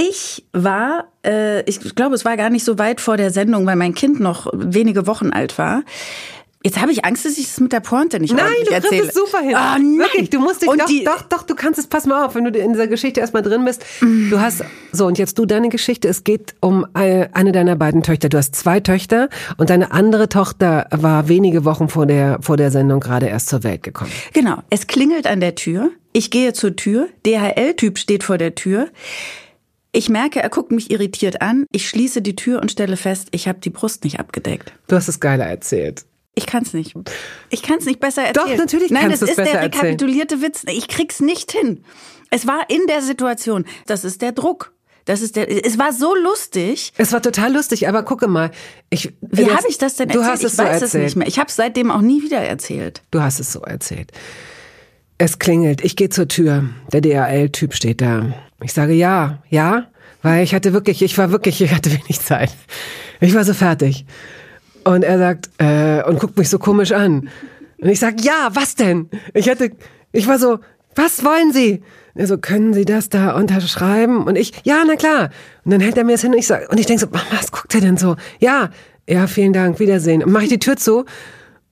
[0.00, 3.74] Ich war, äh, ich glaube, es war gar nicht so weit vor der Sendung, weil
[3.74, 5.82] mein Kind noch wenige Wochen alt war.
[6.62, 9.02] Jetzt habe ich Angst, dass ich das mit der Pointe nicht Nein, du erzähle.
[9.02, 9.54] kriegst es super hin.
[9.54, 9.98] Oh, nein.
[9.98, 12.36] Wirklich, du musst dich und doch, die, doch, doch, du kannst es, pass mal auf,
[12.36, 13.84] wenn du in dieser Geschichte erstmal drin bist.
[14.00, 14.30] Mm.
[14.30, 16.06] Du hast, so und jetzt du deine Geschichte.
[16.06, 18.28] Es geht um eine deiner beiden Töchter.
[18.28, 22.70] Du hast zwei Töchter und deine andere Tochter war wenige Wochen vor der, vor der
[22.70, 24.12] Sendung gerade erst zur Welt gekommen.
[24.32, 24.58] Genau.
[24.70, 25.90] Es klingelt an der Tür.
[26.12, 27.08] Ich gehe zur Tür.
[27.26, 28.88] DHL-Typ steht vor der Tür.
[29.98, 31.66] Ich merke, er guckt mich irritiert an.
[31.72, 34.72] Ich schließe die Tür und stelle fest, ich habe die Brust nicht abgedeckt.
[34.86, 36.04] Du hast es geiler erzählt.
[36.36, 36.94] Ich kann es nicht.
[37.50, 38.46] Ich kann es nicht besser erzählen.
[38.46, 40.52] Doch, natürlich Nein, kannst das ist der rekapitulierte erzählen.
[40.54, 40.62] Witz.
[40.68, 41.82] Ich krieg's nicht hin.
[42.30, 43.64] Es war in der Situation.
[43.86, 44.72] Das ist der Druck.
[45.04, 45.66] Das ist der.
[45.66, 46.92] Es war so lustig.
[46.96, 48.52] Es war total lustig, aber gucke mal.
[48.90, 50.24] Ich, Wie habe ich das denn erzählt?
[50.24, 50.94] Du hast es ich so weiß erzählt.
[50.94, 51.26] es nicht mehr.
[51.26, 53.02] Ich habe es seitdem auch nie wieder erzählt.
[53.10, 54.12] Du hast es so erzählt.
[55.20, 55.84] Es klingelt.
[55.84, 56.64] Ich gehe zur Tür.
[56.92, 58.32] Der DHL-Typ steht da.
[58.62, 59.86] Ich sage ja, ja.
[60.22, 62.50] Weil ich hatte wirklich, ich war wirklich, ich hatte wenig Zeit.
[63.20, 64.06] Ich war so fertig.
[64.84, 67.28] Und er sagt, äh, und guckt mich so komisch an.
[67.78, 69.08] Und ich sag, ja, was denn?
[69.34, 69.72] Ich hatte,
[70.12, 70.60] ich war so,
[70.94, 71.82] was wollen Sie?
[72.14, 74.24] Er so, können Sie das da unterschreiben?
[74.24, 75.30] Und ich, ja, na klar.
[75.64, 77.52] Und dann hält er mir das hin und ich sag, und ich denk so, was
[77.52, 78.16] guckt er denn so?
[78.38, 78.70] Ja,
[79.08, 80.22] ja, vielen Dank, Wiedersehen.
[80.22, 81.04] Und mache ich die Tür zu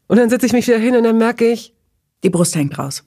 [0.08, 1.74] und dann setze ich mich wieder hin und dann merke ich,
[2.22, 3.04] die Brust hängt raus.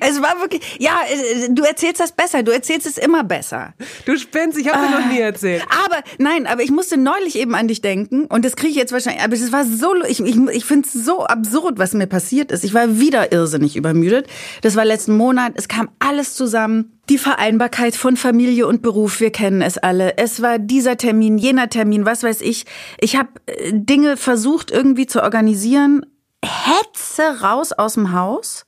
[0.00, 3.74] Es war wirklich, ja, äh, du erzählst das besser, du erzählst es immer besser.
[4.06, 5.62] Du spinnst, ich habe ah, noch nie erzählt.
[5.84, 8.92] Aber nein, aber ich musste neulich eben an dich denken und das kriege ich jetzt
[8.92, 12.50] wahrscheinlich, aber es war so, ich, ich, ich finde es so absurd, was mir passiert
[12.50, 12.64] ist.
[12.64, 14.26] Ich war wieder irrsinnig übermüdet.
[14.62, 16.98] Das war letzten Monat, es kam alles zusammen.
[17.08, 20.16] Die Vereinbarkeit von Familie und Beruf, wir kennen es alle.
[20.18, 22.64] Es war dieser Termin, jener Termin, was weiß ich.
[23.00, 26.06] Ich habe äh, Dinge versucht irgendwie zu organisieren,
[26.44, 28.66] hetze raus aus dem Haus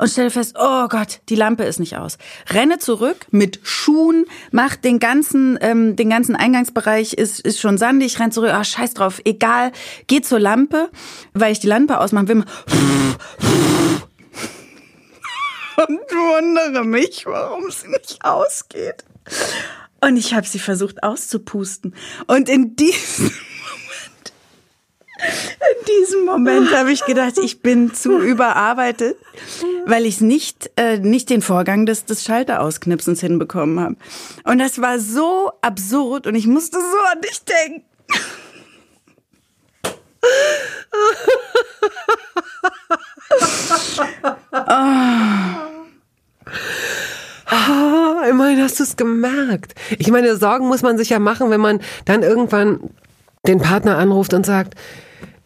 [0.00, 2.16] und stelle fest, oh Gott, die Lampe ist nicht aus.
[2.48, 8.18] Renne zurück mit Schuhen, mach den ganzen, ähm, den ganzen Eingangsbereich ist, ist schon sandig,
[8.18, 9.72] renn zurück, ah, scheiß drauf, egal,
[10.06, 10.90] geh zur Lampe,
[11.34, 12.44] weil ich die Lampe ausmachen will.
[15.76, 19.04] Und wundere mich, warum sie nicht ausgeht.
[20.02, 21.94] Und ich habe sie versucht auszupusten.
[22.26, 23.30] Und in diesem
[25.22, 29.16] in diesem Moment habe ich gedacht, ich bin zu überarbeitet,
[29.86, 33.96] weil ich nicht äh, nicht den Vorgang des des Schalterausknipsens hinbekommen habe.
[34.44, 37.84] Und das war so absurd und ich musste so an dich denken.
[44.66, 45.80] oh.
[48.28, 49.74] immerhin hast du es gemerkt.
[49.98, 52.80] Ich meine, Sorgen muss man sich ja machen, wenn man dann irgendwann
[53.46, 54.74] den Partner anruft und sagt,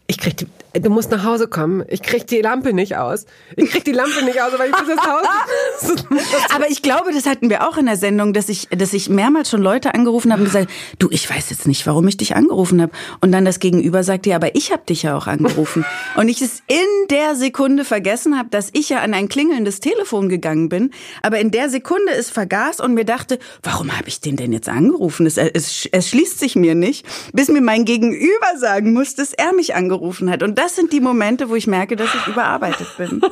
[0.07, 0.47] ich krieg die,
[0.81, 1.85] du musst nach Hause kommen.
[1.89, 3.27] Ich krieg die Lampe nicht aus.
[3.57, 6.19] Ich krieg die Lampe nicht aus, weil ich muss das Haus.
[6.55, 9.51] Aber ich glaube, das hatten wir auch in der Sendung, dass ich, dass ich mehrmals
[9.51, 12.83] schon Leute angerufen habe und gesagt, du, ich weiß jetzt nicht, warum ich dich angerufen
[12.83, 12.93] habe.
[13.21, 15.85] Und dann das Gegenüber sagt ja, aber ich habe dich ja auch angerufen.
[16.17, 20.29] und ich es in der Sekunde vergessen habe, dass ich ja an ein klingelndes Telefon
[20.29, 20.91] gegangen bin.
[21.23, 24.69] Aber in der Sekunde es vergaß und mir dachte, warum habe ich den denn jetzt
[24.69, 25.27] angerufen?
[25.27, 29.53] Es, es, es schließt sich mir nicht, bis mir mein Gegenüber sagen muss, dass er
[29.53, 30.43] mich angerufen hat.
[30.43, 33.20] Und das sind die Momente, wo ich merke, dass ich überarbeitet bin.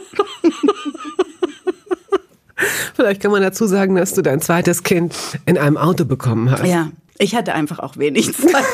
[2.94, 5.14] Vielleicht kann man dazu sagen, dass du dein zweites Kind
[5.46, 6.66] in einem Auto bekommen hast.
[6.66, 8.66] Ja, ich hatte einfach auch wenig Zeit.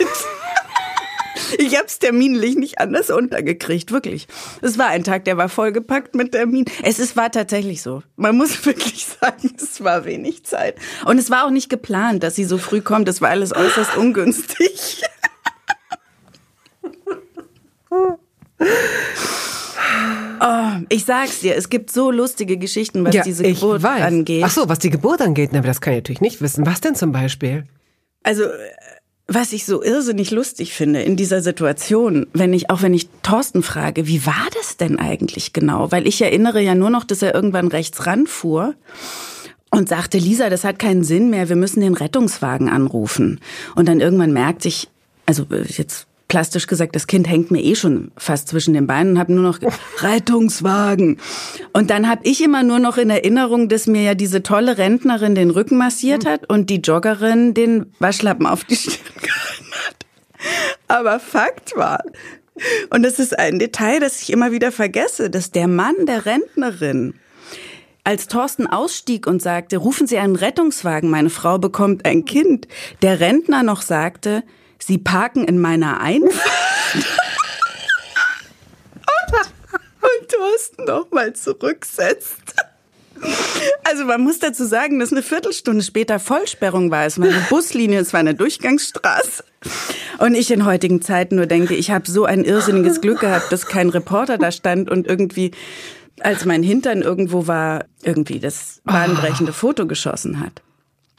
[1.57, 4.27] Ich habe es terminlich nicht anders untergekriegt, wirklich.
[4.61, 6.65] Es war ein Tag, der war vollgepackt mit Termin.
[6.83, 8.03] Es ist, war tatsächlich so.
[8.17, 10.75] Man muss wirklich sagen, es war wenig Zeit.
[11.05, 13.07] Und es war auch nicht geplant, dass sie so früh kommt.
[13.07, 15.05] Das war alles äußerst ungünstig.
[20.41, 24.45] Oh, ich sag's dir, es gibt so lustige Geschichten, was ja, diese Geburt angeht.
[24.45, 26.65] Ach so, was die Geburt angeht, aber das kann ich natürlich nicht wissen.
[26.67, 27.67] Was denn zum Beispiel?
[28.23, 28.45] Also,
[29.27, 33.63] was ich so irrsinnig lustig finde in dieser Situation, wenn ich, auch wenn ich Thorsten
[33.63, 35.93] frage, wie war das denn eigentlich genau?
[35.93, 38.75] Weil ich erinnere ja nur noch, dass er irgendwann rechts ranfuhr
[39.71, 43.41] und sagte, Lisa, das hat keinen Sinn mehr, wir müssen den Rettungswagen anrufen.
[43.75, 44.89] Und dann irgendwann merkt sich,
[45.27, 49.19] also jetzt plastisch gesagt, das Kind hängt mir eh schon fast zwischen den Beinen und
[49.19, 49.59] habe nur noch
[50.01, 51.19] Rettungswagen.
[51.73, 55.35] Und dann habe ich immer nur noch in Erinnerung, dass mir ja diese tolle Rentnerin
[55.35, 60.07] den Rücken massiert hat und die Joggerin den Waschlappen auf die Stirn gehalten hat.
[60.87, 62.03] Aber Fakt war,
[62.91, 67.15] und das ist ein Detail, das ich immer wieder vergesse, dass der Mann der Rentnerin
[68.05, 72.67] als Thorsten ausstieg und sagte, rufen Sie einen Rettungswagen, meine Frau bekommt ein Kind,
[73.03, 74.43] der Rentner noch sagte,
[74.79, 76.35] Sie parken in meiner Einfahrt.
[80.01, 82.55] und Thorsten noch mal zurücksetzt.
[83.85, 87.07] Also man muss dazu sagen, dass eine Viertelstunde später Vollsperrung war.
[87.07, 89.45] Es war eine Buslinie, es war eine Durchgangsstraße.
[90.19, 93.67] Und ich in heutigen Zeiten nur denke, ich habe so ein irrsinniges Glück gehabt, dass
[93.67, 95.51] kein Reporter da stand und irgendwie,
[96.21, 100.63] als mein Hintern irgendwo war, irgendwie das bahnbrechende Foto geschossen hat.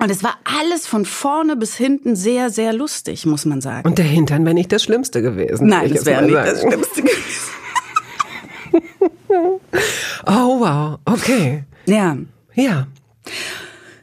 [0.02, 3.88] Und es war alles von vorne bis hinten sehr, sehr lustig, muss man sagen.
[3.88, 5.68] Und der Hintern wäre nicht das Schlimmste gewesen.
[5.68, 6.50] Nein, das wäre nicht sagen.
[6.50, 7.50] das Schlimmste gewesen.
[10.28, 11.00] oh, wow.
[11.06, 11.64] Okay.
[11.86, 12.18] Ja.
[12.54, 12.88] Ja.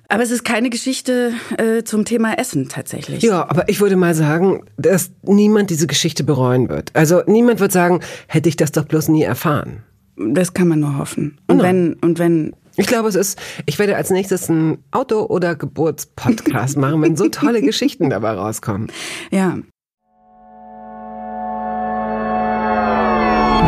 [0.09, 3.23] Aber es ist keine Geschichte äh, zum Thema Essen tatsächlich.
[3.23, 6.91] Ja, aber ich würde mal sagen, dass niemand diese Geschichte bereuen wird.
[6.95, 9.83] Also niemand wird sagen, hätte ich das doch bloß nie erfahren.
[10.17, 11.39] Das kann man nur hoffen.
[11.49, 11.63] Und no.
[11.63, 16.77] wenn und wenn ich glaube, es ist, ich werde als nächstes einen Auto- oder Geburtspodcast
[16.77, 18.89] machen, wenn so tolle Geschichten dabei rauskommen.
[19.31, 19.59] Ja.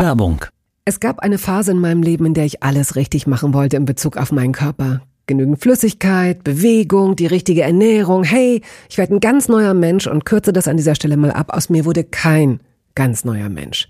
[0.01, 0.45] Werbung.
[0.85, 3.85] Es gab eine Phase in meinem Leben, in der ich alles richtig machen wollte in
[3.85, 5.01] Bezug auf meinen Körper.
[5.27, 8.23] genügend Flüssigkeit, Bewegung, die richtige Ernährung.
[8.23, 11.53] Hey, ich werde ein ganz neuer Mensch und kürze das an dieser Stelle mal ab.
[11.53, 12.61] Aus mir wurde kein
[12.95, 13.89] ganz neuer Mensch.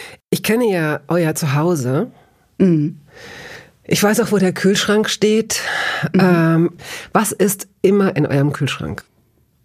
[0.31, 2.09] Ich kenne ja euer Zuhause.
[2.57, 2.97] Mhm.
[3.83, 5.59] Ich weiß auch, wo der Kühlschrank steht.
[6.13, 6.19] Mhm.
[6.21, 6.71] Ähm,
[7.11, 9.03] was ist immer in eurem Kühlschrank?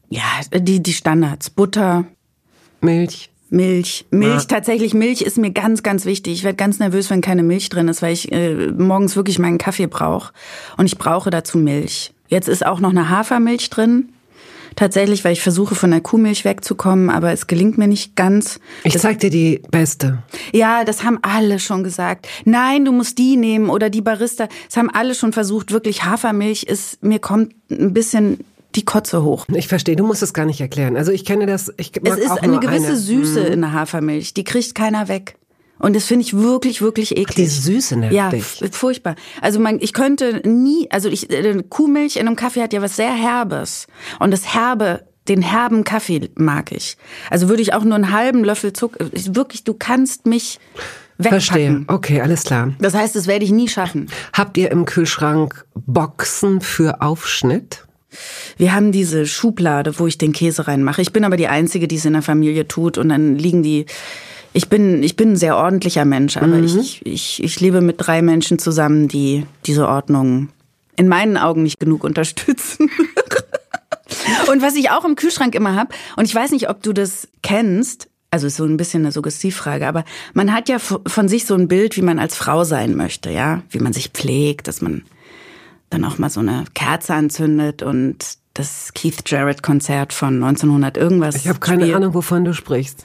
[0.09, 1.50] Ja, die, die Standards.
[1.50, 2.05] Butter.
[2.81, 3.31] Milch.
[3.48, 4.07] Milch.
[4.11, 4.48] Milch, ja.
[4.48, 6.35] tatsächlich Milch ist mir ganz, ganz wichtig.
[6.35, 9.59] Ich werde ganz nervös, wenn keine Milch drin ist, weil ich äh, morgens wirklich meinen
[9.59, 10.33] Kaffee brauche.
[10.76, 12.12] Und ich brauche dazu Milch.
[12.26, 14.09] Jetzt ist auch noch eine Hafermilch drin
[14.76, 18.60] tatsächlich, weil ich versuche von der Kuhmilch wegzukommen, aber es gelingt mir nicht ganz.
[18.84, 20.22] Ich das, zeig dir die beste.
[20.52, 22.28] Ja, das haben alle schon gesagt.
[22.44, 24.48] Nein, du musst die nehmen oder die Barista.
[24.66, 25.72] Das haben alle schon versucht.
[25.72, 28.44] Wirklich Hafermilch ist, mir kommt ein bisschen
[28.76, 29.46] die Kotze hoch.
[29.54, 30.96] Ich verstehe, du musst es gar nicht erklären.
[30.96, 31.72] Also ich kenne das.
[31.78, 32.96] Ich mag es ist auch eine gewisse eine.
[32.96, 33.52] Süße mhm.
[33.52, 34.34] in der Hafermilch.
[34.34, 35.36] Die kriegt keiner weg.
[35.78, 37.28] Und das finde ich wirklich, wirklich eklig.
[37.30, 38.30] Ach, die Süße nervt Ja,
[38.70, 39.14] furchtbar.
[39.40, 42.96] Also man, ich könnte nie, also ich, äh, Kuhmilch in einem Kaffee hat ja was
[42.96, 43.86] sehr Herbes.
[44.18, 46.96] Und das Herbe, den herben Kaffee mag ich.
[47.30, 50.58] Also würde ich auch nur einen halben Löffel Zucker, wirklich, du kannst mich
[51.18, 51.40] wegpacken.
[51.40, 51.84] Verstehe.
[51.88, 52.72] Okay, alles klar.
[52.78, 54.10] Das heißt, das werde ich nie schaffen.
[54.32, 57.86] Habt ihr im Kühlschrank Boxen für Aufschnitt?
[58.56, 61.02] Wir haben diese Schublade, wo ich den Käse reinmache.
[61.02, 62.96] Ich bin aber die Einzige, die es in der Familie tut.
[62.98, 63.86] Und dann liegen die
[64.57, 66.64] ich bin, ich bin ein sehr ordentlicher Mensch, aber mhm.
[66.64, 70.49] ich, ich, ich lebe mit drei Menschen zusammen, die diese Ordnung
[70.97, 72.90] in meinen Augen nicht genug unterstützen.
[74.51, 77.29] und was ich auch im Kühlschrank immer habe, und ich weiß nicht, ob du das
[77.42, 81.55] kennst, also ist so ein bisschen eine Suggestivfrage, aber man hat ja von sich so
[81.55, 85.03] ein Bild, wie man als Frau sein möchte, ja, wie man sich pflegt, dass man
[85.90, 91.37] dann auch mal so eine Kerze anzündet und das Keith Jarrett Konzert von 1900 irgendwas.
[91.37, 91.95] Ich habe keine.
[91.95, 93.05] Ahnung, wovon du sprichst.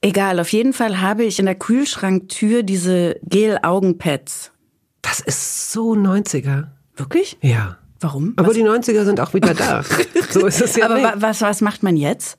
[0.00, 4.52] Egal, auf jeden Fall habe ich in der Kühlschranktür diese Gel-Augenpads.
[5.02, 6.66] Das ist so 90er.
[6.96, 7.36] Wirklich?
[7.40, 7.78] Ja.
[8.00, 8.34] Warum?
[8.36, 8.54] Aber was?
[8.54, 9.82] die 90er sind auch wieder da.
[10.30, 11.04] so ist es ja Aber nicht.
[11.04, 12.38] wa- was, was macht man jetzt?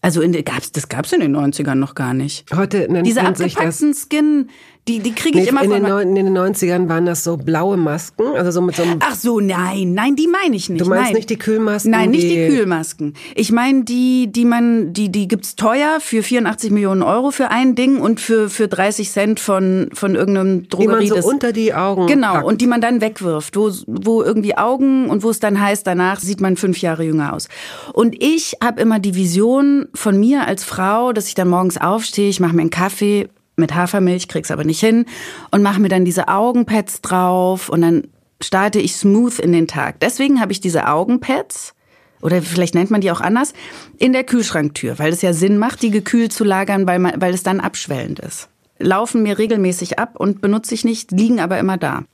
[0.00, 2.46] Also in, gab's, das gab's in den 90ern noch gar nicht.
[2.54, 4.50] Heute nennt, Diese nennt sich das abgepackten Skin,
[4.88, 5.82] die, die kriege Nee, ich immer in, von...
[5.82, 9.00] den, neun- in den 90ern waren das so blaue Masken, also so mit so einem.
[9.00, 10.80] Ach so, nein, nein, die meine ich nicht.
[10.80, 11.14] Du meinst nein.
[11.14, 13.14] nicht die Kühlmasken, Nein, nicht die, die- Kühlmasken.
[13.34, 17.74] Ich meine die, die man, die, die gibt's teuer für 84 Millionen Euro für ein
[17.74, 20.88] Ding und für, für 30 Cent von, von irgendeinem die Drogerie.
[20.88, 22.44] man so das- unter die Augen Genau, packt.
[22.46, 26.20] und die man dann wegwirft, wo, wo irgendwie Augen und wo es dann heißt, danach
[26.20, 27.48] sieht man fünf Jahre jünger aus.
[27.92, 32.28] Und ich habe immer die Vision von mir als Frau, dass ich dann morgens aufstehe,
[32.28, 35.06] ich mache mir einen Kaffee mit Hafermilch, krieg's aber nicht hin
[35.50, 38.04] und mache mir dann diese Augenpads drauf und dann
[38.42, 40.00] starte ich smooth in den Tag.
[40.00, 41.74] Deswegen habe ich diese Augenpads
[42.22, 43.52] oder vielleicht nennt man die auch anders,
[43.98, 47.34] in der Kühlschranktür, weil es ja Sinn macht, die gekühlt zu lagern, weil, man, weil
[47.34, 48.48] es dann abschwellend ist.
[48.78, 52.04] Laufen mir regelmäßig ab und benutze ich nicht, liegen aber immer da.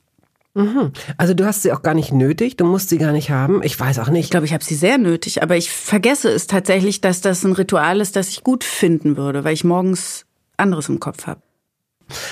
[1.16, 3.62] Also du hast sie auch gar nicht nötig, du musst sie gar nicht haben.
[3.62, 4.30] Ich weiß auch Ich nicht.
[4.30, 8.03] glaube, ich habe sie sehr nötig, aber ich vergesse es tatsächlich, dass das ein Ritual
[8.03, 10.26] ist, das ich gut finden würde, weil ich morgens
[10.62, 11.42] anderes im Kopf habe.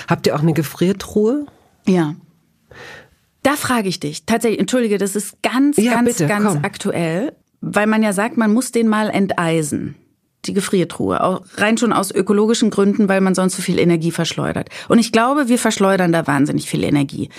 [0.07, 1.45] Habt ihr auch eine Gefriertruhe?
[1.85, 2.15] Ja.
[3.43, 6.63] Da frage ich dich, tatsächlich, entschuldige, das ist ganz, Ja, ganz, bitte, ganz komm.
[6.63, 9.95] aktuell, weil man ja sagt, man muss den mal enteisen.
[10.45, 11.23] Die Gefriertruhe.
[11.23, 14.69] Auch rein schon aus ökologischen Gründen, weil man sonst so viel Energie verschleudert.
[14.89, 17.29] Und ich glaube, wir verschleudern da wahnsinnig viel Energie.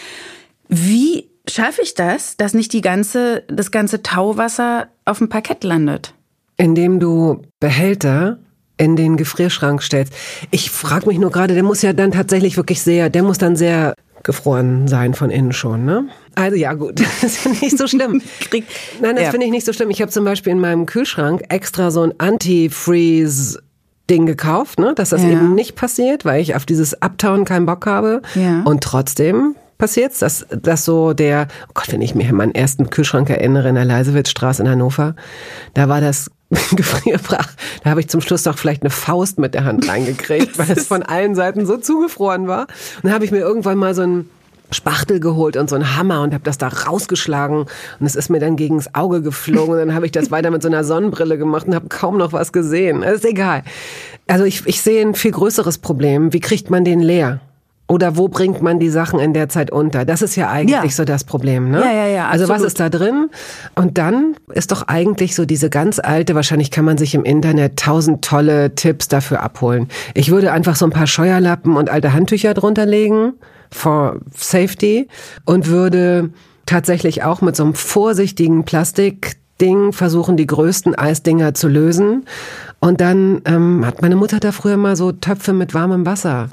[0.69, 6.15] Wie schaffe ich das, dass nicht die ganze, das ganze Tauwasser auf dem Parkett landet?
[6.57, 8.39] Indem du Behälter
[8.83, 10.13] in den Gefrierschrank stellst.
[10.51, 13.55] Ich frage mich nur gerade, der muss ja dann tatsächlich wirklich sehr, der muss dann
[13.57, 16.05] sehr gefroren sein von innen schon, ne?
[16.37, 18.21] Also ja gut, das ist ja nicht so schlimm.
[18.51, 18.65] Krieg-
[19.01, 19.31] Nein, das Ja.
[19.31, 19.91] finde ich nicht so schlimm.
[19.91, 23.61] Ich habe zum Beispiel in meinem Kühlschrank extra so ein Anti-Freeze
[24.11, 24.95] Ding gekauft, ne?
[24.97, 25.31] dass das Ja.
[25.31, 28.21] eben nicht passiert, weil ich auf dieses Abtauen keinen Bock habe.
[28.35, 28.63] Ja.
[28.65, 32.91] Und trotzdem passiert's, dass, dass so der, oh Gott, wenn ich mich an meinen ersten
[32.91, 35.15] Kühlschrank erinnere in der Leisewitzstraße in Hannover,
[35.75, 36.31] da war das
[36.77, 37.49] Gefrierfach,
[37.83, 40.87] da habe ich zum Schluss doch vielleicht eine Faust mit der Hand reingekriegt, weil es
[40.87, 42.63] von allen Seiten so zugefroren war.
[42.97, 44.29] Und dann habe ich mir irgendwann mal so ein
[44.71, 47.67] Spachtel geholt und so einen Hammer und habe das da rausgeschlagen
[48.01, 50.63] und es ist mir dann gegens Auge geflogen und dann habe ich das weiter mit
[50.63, 53.03] so einer Sonnenbrille gemacht und habe kaum noch was gesehen.
[53.03, 53.65] Das ist egal.
[54.27, 56.33] Also ich, ich sehe ein viel größeres Problem.
[56.33, 57.41] Wie kriegt man den leer?
[57.93, 60.07] Oder wo bringt man die Sachen in der Zeit unter?
[60.07, 60.89] Das ist ja eigentlich Ja.
[60.89, 61.81] so das Problem, ne?
[61.81, 63.29] Ja, ja, ja, Also was ist da drin?
[63.75, 67.79] Und dann ist doch eigentlich so diese ganz alte, wahrscheinlich kann man sich im Internet
[67.79, 69.89] tausend tolle Tipps dafür abholen.
[70.15, 73.35] Ich würde einfach so ein paar Scheuerlappen und alte Handtücher drunter legen,
[73.71, 75.07] for safety,
[75.45, 76.31] und würde
[76.65, 82.25] tatsächlich auch mit so einem vorsichtigen Plastikding versuchen, die größten Eisdinger zu lösen.
[82.85, 86.49] Und dann ähm, hat meine Mutter da früher mal so Töpfe mit warmem Wasser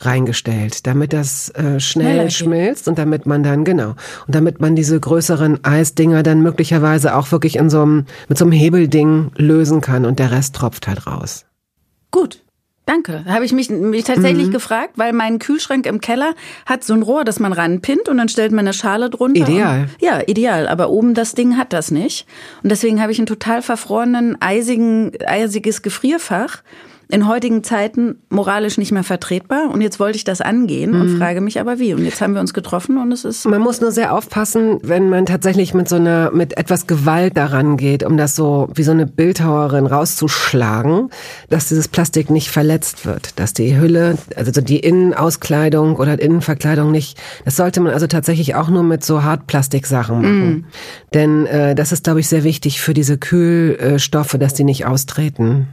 [0.00, 2.34] reingestellt, damit das äh, schnell geht.
[2.34, 3.94] schmilzt und damit man dann, genau,
[4.26, 8.44] und damit man diese größeren Eisdinger dann möglicherweise auch wirklich in so einem, mit so
[8.44, 11.46] einem Hebelding lösen kann und der Rest tropft halt raus.
[12.10, 12.42] Gut.
[12.86, 13.24] Danke.
[13.28, 14.52] Habe ich mich, mich tatsächlich Mhm.
[14.52, 16.34] gefragt, weil mein Kühlschrank im Keller
[16.66, 19.42] hat so ein Rohr, das man ranpinnt und dann stellt man eine Schale drunter.
[19.48, 19.82] Ideal.
[19.82, 20.66] Und, ja, ideal.
[20.66, 22.26] Aber oben das Ding hat das nicht.
[22.64, 26.62] Und deswegen habe ich einen total verfrorenen, eisigen, eisiges Gefrierfach.
[27.10, 29.70] In heutigen Zeiten moralisch nicht mehr vertretbar.
[29.72, 31.00] Und jetzt wollte ich das angehen Mhm.
[31.00, 31.92] und frage mich aber wie.
[31.94, 35.08] Und jetzt haben wir uns getroffen und es ist Man muss nur sehr aufpassen, wenn
[35.10, 38.92] man tatsächlich mit so einer, mit etwas Gewalt daran geht, um das so wie so
[38.92, 41.10] eine Bildhauerin rauszuschlagen,
[41.48, 46.90] dass dieses Plastik nicht verletzt wird, dass die Hülle, also so die Innenauskleidung oder Innenverkleidung
[46.90, 50.66] nicht, das sollte man also tatsächlich auch nur mit so Hartplastiksachen machen.
[51.14, 55.68] Denn äh, das ist, glaube ich, sehr wichtig für diese Kühlstoffe, dass die nicht austreten.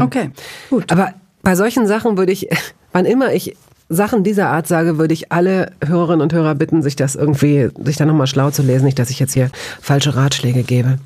[0.00, 0.30] Okay.
[0.70, 0.90] Gut.
[0.90, 2.48] Aber bei solchen Sachen würde ich,
[2.92, 3.56] wann immer ich
[3.88, 7.96] Sachen dieser Art sage, würde ich alle Hörerinnen und Hörer bitten, sich das irgendwie, sich
[7.96, 10.98] da nochmal schlau zu lesen, nicht, dass ich jetzt hier falsche Ratschläge gebe.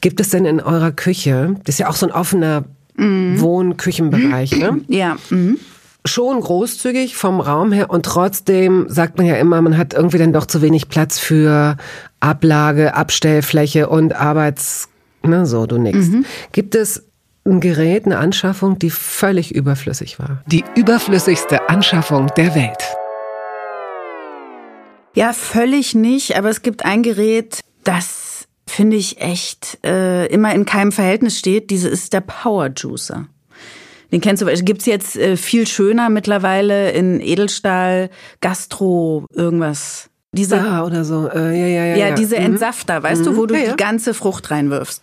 [0.00, 2.64] Gibt es denn in eurer Küche, das ist ja auch so ein offener
[2.96, 4.80] Wohn-Küchenbereich, ne?
[4.88, 5.16] Ja.
[5.30, 5.58] Mhm.
[6.06, 10.34] Schon großzügig vom Raum her und trotzdem sagt man ja immer, man hat irgendwie dann
[10.34, 11.78] doch zu wenig Platz für
[12.20, 14.90] Ablage, Abstellfläche und Arbeits,
[15.22, 16.10] ne, so, du nix.
[16.52, 17.04] Gibt es
[17.46, 20.42] ein Gerät, eine Anschaffung, die völlig überflüssig war?
[20.46, 22.82] Die überflüssigste Anschaffung der Welt.
[25.14, 30.64] Ja, völlig nicht, aber es gibt ein Gerät, das finde ich echt äh, immer in
[30.64, 31.70] keinem Verhältnis steht.
[31.70, 33.26] Diese ist der Power Juicer.
[34.10, 40.08] Den kennst du, gibt's jetzt äh, viel schöner mittlerweile in Edelstahl, Gastro, irgendwas.
[40.32, 41.28] Diese, Ah, oder so.
[41.28, 41.96] Äh, ja, ja, ja.
[41.96, 42.14] ja, ja.
[42.14, 42.46] diese Mhm.
[42.46, 43.70] Entsafter, weißt du, wo du Ja, ja.
[43.70, 45.02] die ganze Frucht reinwirfst.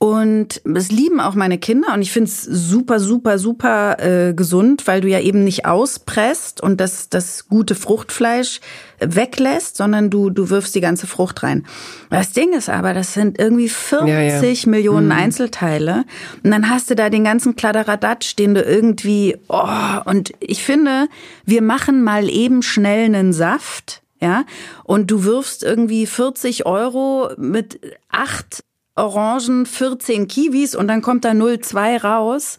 [0.00, 4.86] Und es lieben auch meine Kinder und ich finde es super, super, super äh, gesund,
[4.86, 8.60] weil du ja eben nicht auspresst und das, das gute Fruchtfleisch
[9.00, 11.66] weglässt, sondern du, du wirfst die ganze Frucht rein.
[12.10, 14.70] Das Ding ist aber, das sind irgendwie 40 ja, ja.
[14.70, 15.12] Millionen mhm.
[15.12, 16.04] Einzelteile
[16.44, 21.08] und dann hast du da den ganzen Kladderadatsch, den du irgendwie, oh, und ich finde,
[21.44, 24.44] wir machen mal eben schnell einen Saft, ja,
[24.84, 27.80] und du wirfst irgendwie 40 Euro mit
[28.10, 28.62] acht
[28.98, 32.58] Orangen, 14 Kiwis und dann kommt da 0,2 raus.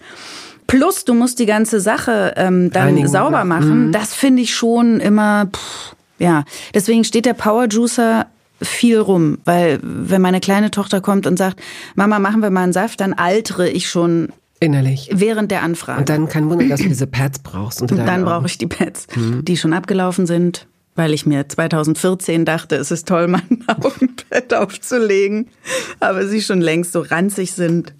[0.68, 3.88] Plus, du musst die ganze Sache ähm, dann Einigen sauber machen.
[3.88, 3.92] Mhm.
[3.92, 6.44] Das finde ich schon immer, pff, ja.
[6.74, 8.28] Deswegen steht der Power Juicer
[8.62, 11.60] viel rum, weil wenn meine kleine Tochter kommt und sagt,
[11.96, 14.30] Mama, machen wir mal einen Saft, dann altere ich schon
[14.62, 15.10] Innerlich.
[15.14, 16.00] Während der Anfrage.
[16.00, 17.82] Und dann kein Wunder, dass du diese Pads brauchst.
[17.82, 19.46] Und dann brauche ich die Pads, mhm.
[19.46, 20.68] die schon abgelaufen sind
[21.00, 25.48] weil ich mir 2014 dachte, es ist toll, mein Augenbett aufzulegen,
[26.02, 27.94] aber sie schon längst so ranzig sind.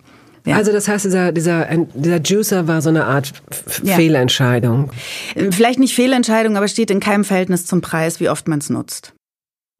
[0.46, 0.58] Ja.
[0.58, 3.32] Also das heißt, dieser, dieser, dieser Juicer war so eine Art
[3.84, 3.96] ja.
[3.96, 4.92] Fehlentscheidung.
[5.52, 9.14] Vielleicht nicht Fehlentscheidung, aber steht in keinem Verhältnis zum Preis, wie oft man es nutzt.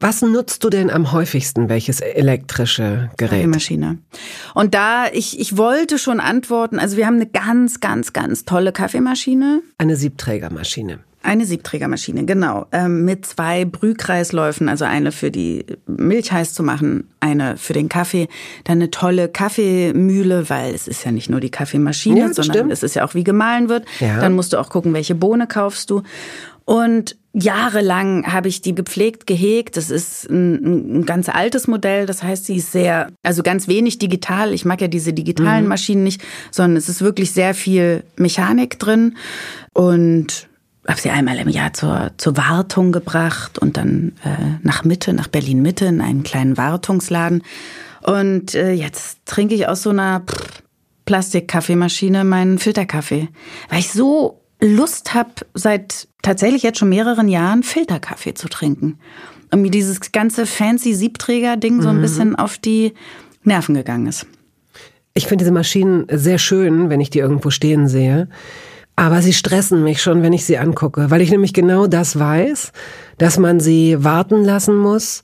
[0.02, 1.68] Was nutzt du denn am häufigsten?
[1.68, 3.32] Welches elektrische Gerät?
[3.32, 3.98] Kaffeemaschine.
[4.54, 8.72] Und da, ich, ich wollte schon antworten, also wir haben eine ganz, ganz, ganz tolle
[8.72, 9.60] Kaffeemaschine.
[9.76, 11.00] Eine Siebträgermaschine.
[11.22, 12.66] Eine Siebträgermaschine, genau.
[12.72, 17.90] Ähm, mit zwei Brühkreisläufen, also eine für die Milch heiß zu machen, eine für den
[17.90, 18.28] Kaffee.
[18.64, 22.72] Dann eine tolle Kaffeemühle, weil es ist ja nicht nur die Kaffeemaschine, ja, sondern stimmt.
[22.72, 23.84] es ist ja auch wie gemahlen wird.
[24.00, 24.18] Ja.
[24.18, 26.02] Dann musst du auch gucken, welche Bohne kaufst du.
[26.64, 29.76] Und jahrelang habe ich die gepflegt, gehegt.
[29.76, 32.06] Das ist ein, ein, ganz altes Modell.
[32.06, 34.54] Das heißt, sie ist sehr, also ganz wenig digital.
[34.54, 35.68] Ich mag ja diese digitalen mhm.
[35.68, 39.16] Maschinen nicht, sondern es ist wirklich sehr viel Mechanik drin.
[39.74, 40.48] Und
[40.86, 45.28] habe sie einmal im Jahr zur, zur Wartung gebracht und dann äh, nach Mitte, nach
[45.28, 47.42] Berlin Mitte in einen kleinen Wartungsladen.
[48.02, 50.22] Und äh, jetzt trinke ich aus so einer
[51.04, 53.28] Plastikkaffeemaschine meinen Filterkaffee,
[53.68, 58.98] weil ich so Lust habe, seit tatsächlich jetzt schon mehreren Jahren Filterkaffee zu trinken.
[59.50, 62.02] Und mir dieses ganze fancy Siebträger-Ding so ein mhm.
[62.02, 62.94] bisschen auf die
[63.42, 64.26] Nerven gegangen ist.
[65.14, 68.28] Ich finde diese Maschinen sehr schön, wenn ich die irgendwo stehen sehe.
[69.00, 72.70] Aber sie stressen mich schon, wenn ich sie angucke, weil ich nämlich genau das weiß,
[73.16, 75.22] dass man sie warten lassen muss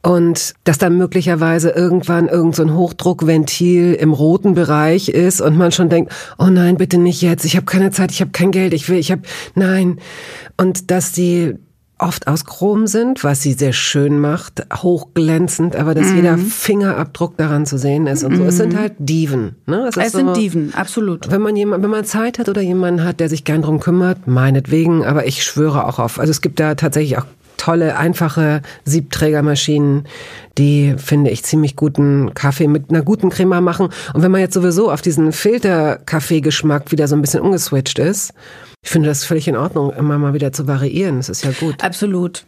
[0.00, 5.90] und dass dann möglicherweise irgendwann irgend so Hochdruckventil im roten Bereich ist und man schon
[5.90, 8.88] denkt, oh nein, bitte nicht jetzt, ich habe keine Zeit, ich habe kein Geld, ich
[8.88, 9.20] will, ich habe
[9.54, 9.98] nein.
[10.56, 11.56] Und dass die
[12.00, 16.16] oft aus Chrom sind, was sie sehr schön macht, hochglänzend, aber dass mhm.
[16.16, 18.44] jeder Fingerabdruck daran zu sehen ist und so.
[18.44, 18.78] Es sind mhm.
[18.78, 19.56] halt Diven.
[19.66, 19.86] Ne?
[19.88, 21.30] Es, es so, sind Diven, absolut.
[21.30, 24.26] Wenn man jemand, wenn man Zeit hat oder jemanden hat, der sich gern drum kümmert,
[24.26, 26.18] meinetwegen, aber ich schwöre auch auf.
[26.18, 27.26] Also es gibt da tatsächlich auch
[27.60, 30.04] tolle, einfache Siebträgermaschinen,
[30.56, 33.90] die, finde ich, ziemlich guten Kaffee mit einer guten Crema machen.
[34.14, 38.32] Und wenn man jetzt sowieso auf diesen Filter-Kaffee-Geschmack wieder so ein bisschen umgeswitcht ist,
[38.82, 41.18] ich finde das völlig in Ordnung, immer mal wieder zu variieren.
[41.18, 41.84] Das ist ja gut.
[41.84, 42.46] Absolut.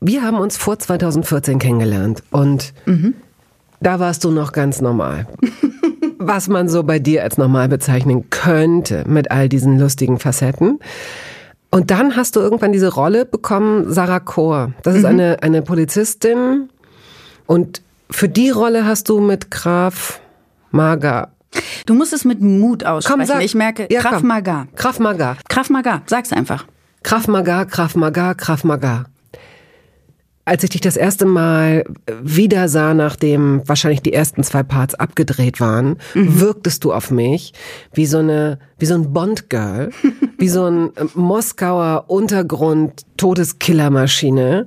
[0.00, 3.14] Wir haben uns vor 2014 kennengelernt und mhm.
[3.80, 5.26] da warst du noch ganz normal.
[6.18, 10.78] Was man so bei dir als normal bezeichnen könnte mit all diesen lustigen Facetten.
[11.72, 14.74] Und dann hast du irgendwann diese Rolle bekommen, Sarah Kohr.
[14.82, 15.08] Das ist mhm.
[15.08, 16.68] eine, eine Polizistin.
[17.46, 20.20] Und für die Rolle hast du mit Graf
[20.70, 21.32] Maga.
[21.86, 23.20] Du musst es mit Mut aussprechen.
[23.20, 23.42] Komm, sag.
[23.42, 24.68] Ich merke, ja, Graf Maga.
[24.76, 25.36] Graf Maga.
[25.48, 26.02] Graf Maga.
[26.06, 26.66] Sag's einfach.
[27.02, 29.06] Graf Maga, Graf Maga, Graf Maga
[30.44, 31.84] als ich dich das erste Mal
[32.20, 36.40] wieder sah, nachdem wahrscheinlich die ersten zwei Parts abgedreht waren, mhm.
[36.40, 37.52] wirktest du auf mich
[37.92, 39.90] wie so eine, wie so ein Bond-Girl,
[40.38, 44.66] wie so ein äh, Moskauer Untergrund Todeskillermaschine.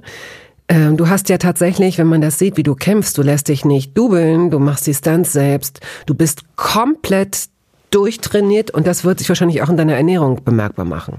[0.70, 3.66] Ähm, du hast ja tatsächlich, wenn man das sieht, wie du kämpfst, du lässt dich
[3.66, 7.50] nicht dubeln, du machst die Stunts selbst, du bist komplett
[7.92, 11.18] durchtrainiert und das wird sich wahrscheinlich auch in deiner Ernährung bemerkbar machen.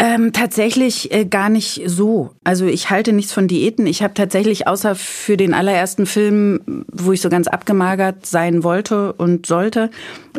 [0.00, 2.30] Ähm, tatsächlich äh, gar nicht so.
[2.44, 3.84] Also ich halte nichts von Diäten.
[3.88, 9.12] Ich habe tatsächlich außer für den allerersten Film, wo ich so ganz abgemagert sein wollte
[9.14, 9.90] und sollte,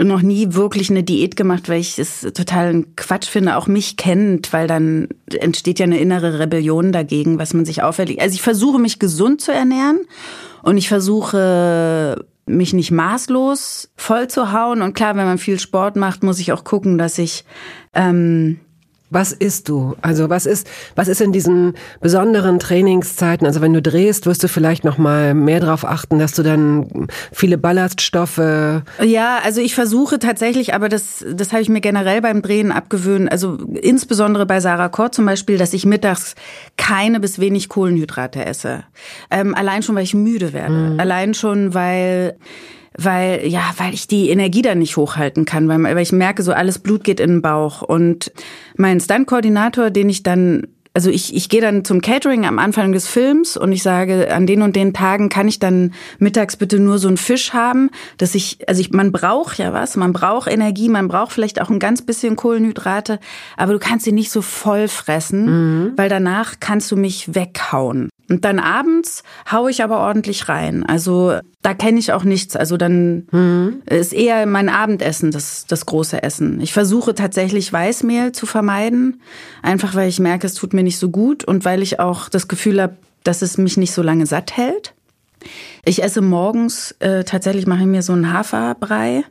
[0.02, 4.54] noch nie wirklich eine Diät gemacht, weil ich es total Quatsch finde, auch mich kennt,
[4.54, 8.22] weil dann entsteht ja eine innere Rebellion dagegen, was man sich auferlegt.
[8.22, 10.00] Also ich versuche mich gesund zu ernähren
[10.64, 14.82] und ich versuche mich nicht maßlos voll zu hauen.
[14.82, 17.44] Und klar, wenn man viel Sport macht, muss ich auch gucken, dass ich
[17.94, 18.62] ähm,
[19.12, 19.96] Was isst du?
[20.02, 23.48] Also was ist, was ist in diesen besonderen Trainingszeiten?
[23.48, 27.08] Also wenn du drehst, wirst du vielleicht noch mal mehr darauf achten, dass du dann
[27.32, 28.38] viele Ballaststoffe.
[28.38, 33.32] Ja, also ich versuche tatsächlich, aber das, das habe ich mir generell beim Drehen abgewöhnt.
[33.32, 36.36] Also insbesondere bei Sarah Kort zum Beispiel, dass ich mittags
[36.78, 38.84] keine bis wenig Kohlenhydrate esse.
[39.32, 40.74] Ähm, allein schon, weil ich müde werde.
[40.74, 41.00] Mhm.
[41.00, 42.38] Allein schon, weil
[42.98, 46.54] weil ja, weil ich die Energie dann nicht hochhalten kann, weil, weil ich merke, so
[46.54, 48.32] alles Blut geht in den Bauch und
[48.78, 53.08] mein Stunt-Koordinator, den ich dann also ich, ich gehe dann zum Catering am Anfang des
[53.08, 56.98] Films und ich sage, an den und den Tagen kann ich dann mittags bitte nur
[56.98, 60.90] so einen Fisch haben, dass ich, also ich, man braucht ja was, man braucht Energie,
[60.90, 63.20] man braucht vielleicht auch ein ganz bisschen Kohlenhydrate,
[63.56, 65.94] aber du kannst sie nicht so voll fressen, mhm.
[65.96, 68.10] weil danach kannst du mich weghauen.
[68.30, 70.86] Und dann abends haue ich aber ordentlich rein.
[70.86, 72.56] Also da kenne ich auch nichts.
[72.56, 73.82] Also dann mhm.
[73.86, 76.62] ist eher mein Abendessen das, das große Essen.
[76.62, 79.22] Ich versuche tatsächlich Weißmehl zu vermeiden,
[79.64, 82.48] einfach weil ich merke, es tut mir nicht so gut und weil ich auch das
[82.48, 84.94] Gefühl habe, dass es mich nicht so lange satt hält.
[85.86, 89.24] Ich esse morgens, äh, tatsächlich mache ich mir so einen Haferbrei.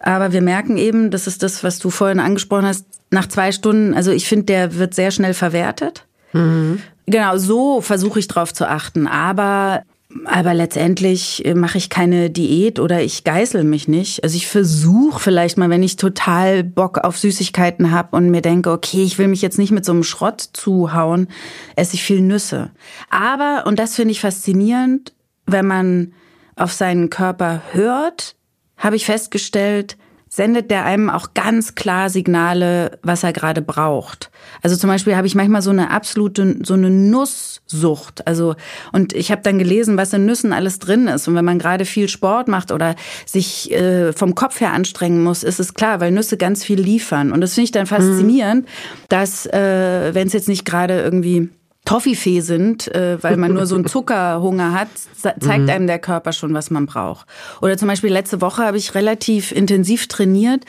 [0.00, 3.94] Aber wir merken eben, das ist das, was du vorhin angesprochen hast, nach zwei Stunden,
[3.94, 6.06] also ich finde, der wird sehr schnell verwertet.
[6.32, 6.80] Mhm.
[7.08, 9.06] Genau, so versuche ich drauf zu achten.
[9.06, 9.82] Aber
[10.24, 14.24] aber letztendlich äh, mache ich keine Diät oder ich geißel mich nicht.
[14.24, 18.70] Also ich versuche vielleicht mal, wenn ich total Bock auf Süßigkeiten habe und mir denke,
[18.70, 21.28] okay, ich will mich jetzt nicht mit so einem Schrott zuhauen,
[21.76, 22.70] esse ich viel Nüsse.
[23.10, 25.12] Aber, und das finde ich faszinierend,
[25.44, 26.14] wenn man
[26.56, 28.34] auf seinen Körper hört,
[28.78, 29.98] habe ich festgestellt,
[30.28, 34.30] sendet der einem auch ganz klar Signale, was er gerade braucht.
[34.62, 38.26] Also zum Beispiel habe ich manchmal so eine absolute, so eine Nusssucht.
[38.26, 38.54] Also,
[38.92, 41.28] und ich habe dann gelesen, was in Nüssen alles drin ist.
[41.28, 42.94] Und wenn man gerade viel Sport macht oder
[43.26, 47.32] sich äh, vom Kopf her anstrengen muss, ist es klar, weil Nüsse ganz viel liefern.
[47.32, 48.68] Und das finde ich dann faszinierend, mhm.
[49.08, 51.50] dass, äh, wenn es jetzt nicht gerade irgendwie
[51.88, 55.70] Toffifee sind, äh, weil man nur so einen Zuckerhunger hat, zeigt mhm.
[55.70, 57.26] einem der Körper schon, was man braucht.
[57.62, 60.64] Oder zum Beispiel letzte Woche habe ich relativ intensiv trainiert.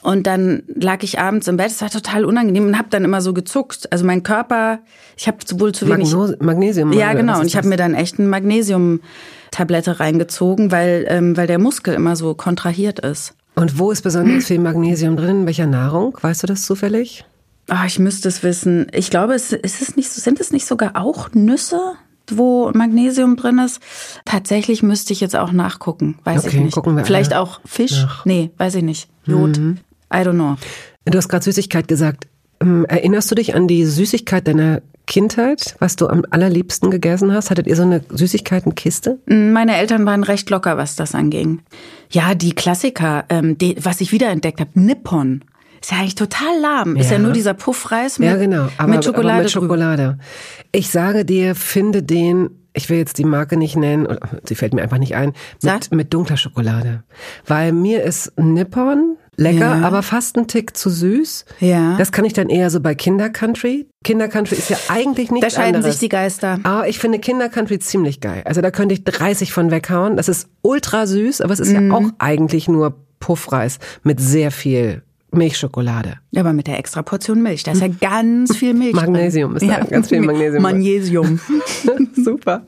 [0.00, 3.20] Und dann lag ich abends im Bett, es war total unangenehm und habe dann immer
[3.20, 3.90] so gezuckt.
[3.92, 4.78] Also mein Körper,
[5.18, 6.92] ich habe wohl zu wenig Magnos Magnesium.
[6.92, 7.40] Ja, genau.
[7.40, 12.16] Und ich habe mir dann echt eine Magnesium-Tablette reingezogen, weil ähm, weil der Muskel immer
[12.16, 13.34] so kontrahiert ist.
[13.54, 15.40] Und wo ist besonders viel Magnesium drin?
[15.40, 16.18] In welcher Nahrung?
[16.20, 17.24] Weißt du das zufällig?
[17.68, 18.86] Ach, ich müsste es wissen.
[18.92, 21.80] Ich glaube, es ist es nicht, sind es nicht sogar auch Nüsse,
[22.30, 23.80] wo Magnesium drin ist?
[24.24, 26.18] Tatsächlich müsste ich jetzt auch nachgucken.
[26.24, 26.74] Weiß okay, ich nicht.
[26.74, 27.42] Gucken wir Vielleicht alle.
[27.42, 28.02] auch Fisch?
[28.02, 28.24] Nach.
[28.24, 29.08] Nee, weiß ich nicht.
[29.24, 29.58] Jod.
[29.58, 29.78] Mhm.
[30.12, 30.56] I don't know.
[31.04, 32.26] Du hast gerade Süßigkeit gesagt.
[32.60, 37.50] Ähm, erinnerst du dich an die Süßigkeit deiner Kindheit, was du am allerliebsten gegessen hast?
[37.50, 39.18] Hattet ihr so eine Süßigkeitenkiste?
[39.26, 41.60] Meine Eltern waren recht locker, was das anging.
[42.10, 45.44] Ja, die Klassiker, ähm, die, was ich wiederentdeckt habe, Nippon.
[45.84, 46.96] Ist ja eigentlich total lahm.
[46.96, 47.02] Ja.
[47.02, 48.68] Ist ja nur dieser Puffreis mit, ja, genau.
[48.78, 49.32] aber, mit Schokolade.
[49.32, 50.18] Aber mit Schokolade.
[50.72, 54.08] Ich sage dir, finde den ich will jetzt die Marke nicht nennen,
[54.48, 55.32] sie fällt mir einfach nicht ein,
[55.62, 57.04] mit, mit dunkler Schokolade.
[57.46, 59.82] Weil mir ist Nippon lecker, ja.
[59.82, 61.44] aber fast ein Tick zu süß.
[61.60, 61.96] Ja.
[61.98, 63.86] Das kann ich dann eher so bei Kinder Country.
[64.02, 65.96] Kinder Country ist ja eigentlich nicht Da scheiden anderes.
[65.96, 66.58] sich die Geister.
[66.62, 68.42] Aber ich finde Kinder Country ziemlich geil.
[68.46, 70.16] Also da könnte ich 30 von weghauen.
[70.16, 71.90] Das ist ultra süß, aber es ist mhm.
[71.90, 75.02] ja auch eigentlich nur Puffreis mit sehr viel
[75.34, 76.14] Milchschokolade.
[76.30, 77.62] Ja, aber mit der extra Portion Milch.
[77.62, 78.94] Da ist ja ganz viel Milch.
[78.94, 79.84] Magnesium ist da, ja.
[79.84, 80.62] ganz viel Magnesium.
[80.62, 81.40] Magnesium.
[82.16, 82.62] Super.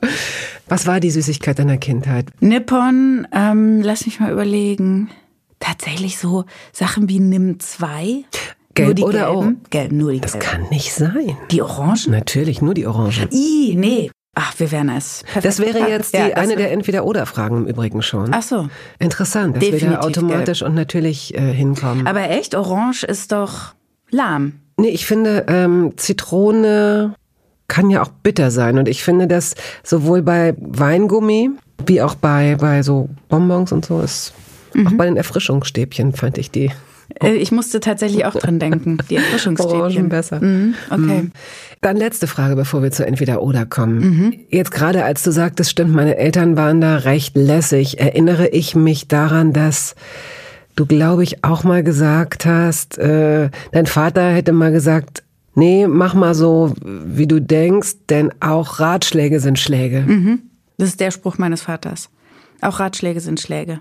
[0.67, 2.27] Was war die Süßigkeit deiner Kindheit?
[2.39, 5.09] Nippon, ähm, lass mich mal überlegen.
[5.59, 8.25] Tatsächlich so Sachen wie Nimm 2.
[8.73, 9.61] Gelb nur die oder gelben?
[9.71, 10.45] Gelb, nur die Das gelben.
[10.47, 11.35] kann nicht sein.
[11.49, 12.11] Die Orangen?
[12.11, 13.27] Natürlich, nur die Orangen.
[13.31, 14.11] I, nee.
[14.39, 15.23] Ach, wir wären es.
[15.23, 15.45] Perfekt.
[15.45, 18.31] Das wäre jetzt die, ja, eine der Entweder-Oder-Fragen im Übrigen schon.
[18.35, 18.69] Ach so.
[18.99, 20.69] Interessant, dass Definitiv wir da automatisch gelb.
[20.69, 22.05] und natürlich äh, hinkommen.
[22.05, 23.73] Aber echt, Orange ist doch
[24.11, 24.59] lahm.
[24.77, 27.15] Nee, ich finde, ähm, Zitrone
[27.67, 28.77] kann ja auch bitter sein.
[28.77, 31.49] Und ich finde, dass sowohl bei Weingummi
[31.87, 34.33] wie auch bei, bei so Bonbons und so ist,
[34.75, 34.87] mhm.
[34.87, 36.71] auch bei den Erfrischungsstäbchen fand ich die.
[37.21, 38.97] Ich musste tatsächlich auch dran denken.
[39.09, 39.79] Die Erfrischungsstäbchen.
[39.79, 40.41] Orangen besser.
[40.41, 41.21] Mhm, okay.
[41.23, 41.31] Mhm.
[41.81, 43.99] Dann letzte Frage, bevor wir zu entweder oder kommen.
[43.99, 44.33] Mhm.
[44.49, 49.07] Jetzt gerade als du sagtest, stimmt, meine Eltern waren da recht lässig, erinnere ich mich
[49.07, 49.95] daran, dass
[50.75, 55.23] du, glaube ich, auch mal gesagt hast, äh, dein Vater hätte mal gesagt,
[55.55, 60.01] nee, mach mal so, wie du denkst, denn auch Ratschläge sind Schläge.
[60.01, 60.39] Mhm.
[60.77, 62.09] Das ist der Spruch meines Vaters.
[62.61, 63.79] Auch Ratschläge sind Schläge.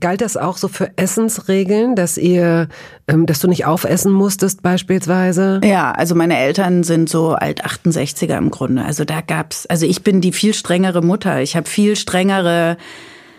[0.00, 2.68] Galt das auch so für Essensregeln, dass ihr,
[3.08, 5.60] ähm, dass du nicht aufessen musstest beispielsweise?
[5.64, 8.84] Ja, also meine Eltern sind so alt 68er im Grunde.
[8.84, 11.42] Also da gab's, also ich bin die viel strengere Mutter.
[11.42, 12.76] Ich habe viel strengere,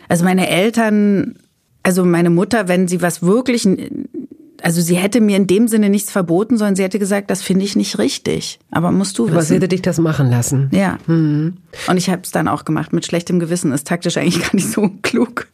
[0.10, 1.36] also meine Eltern,
[1.84, 3.66] also meine Mutter, wenn sie was wirklich
[4.62, 7.64] also sie hätte mir in dem Sinne nichts verboten, sondern sie hätte gesagt, das finde
[7.64, 8.60] ich nicht richtig.
[8.72, 9.34] Aber musst du wissen.
[9.34, 10.70] Aber sie hätte dich das machen lassen.
[10.74, 10.98] Ja.
[11.08, 11.58] Mhm.
[11.88, 12.92] Und ich habe es dann auch gemacht.
[12.92, 15.48] Mit schlechtem Gewissen ist taktisch eigentlich gar nicht so klug.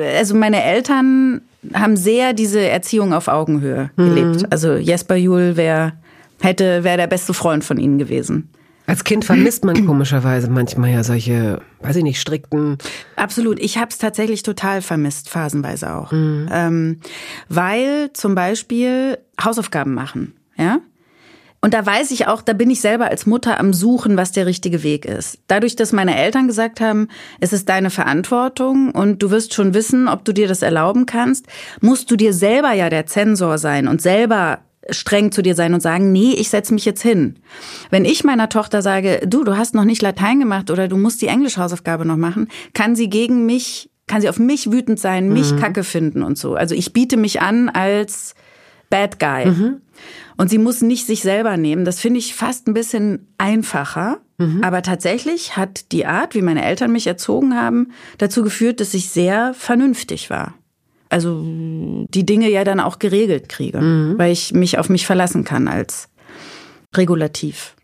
[0.00, 1.40] Also meine Eltern
[1.74, 4.08] haben sehr diese Erziehung auf Augenhöhe mhm.
[4.08, 4.52] gelebt.
[4.52, 5.92] Also Jesper Juhl wäre
[6.40, 8.50] hätte wäre der beste Freund von ihnen gewesen.
[8.88, 12.78] Als Kind vermisst man komischerweise manchmal ja solche, weiß ich nicht, strikten.
[13.16, 13.60] Absolut.
[13.60, 16.10] Ich habe es tatsächlich total vermisst, phasenweise auch.
[16.10, 16.48] Mhm.
[16.50, 17.00] Ähm,
[17.50, 20.78] weil zum Beispiel Hausaufgaben machen, ja.
[21.60, 24.46] Und da weiß ich auch, da bin ich selber als Mutter am Suchen, was der
[24.46, 25.38] richtige Weg ist.
[25.48, 27.08] Dadurch, dass meine Eltern gesagt haben,
[27.40, 31.46] es ist deine Verantwortung und du wirst schon wissen, ob du dir das erlauben kannst,
[31.80, 35.80] musst du dir selber ja der Zensor sein und selber streng zu dir sein und
[35.80, 37.36] sagen, nee, ich setze mich jetzt hin.
[37.90, 41.20] Wenn ich meiner Tochter sage, du, du hast noch nicht Latein gemacht oder du musst
[41.22, 45.52] die Englischhausaufgabe noch machen, kann sie gegen mich, kann sie auf mich wütend sein, mich
[45.52, 45.58] mhm.
[45.58, 46.54] kacke finden und so.
[46.54, 48.34] Also ich biete mich an als
[48.90, 49.46] Bad Guy.
[49.46, 49.80] Mhm.
[50.36, 51.84] Und sie muss nicht sich selber nehmen.
[51.84, 54.20] Das finde ich fast ein bisschen einfacher.
[54.38, 54.62] Mhm.
[54.62, 59.10] Aber tatsächlich hat die Art, wie meine Eltern mich erzogen haben, dazu geführt, dass ich
[59.10, 60.54] sehr vernünftig war
[61.10, 64.18] also die Dinge ja dann auch geregelt kriege, mhm.
[64.18, 66.08] weil ich mich auf mich verlassen kann als
[66.94, 67.74] regulativ.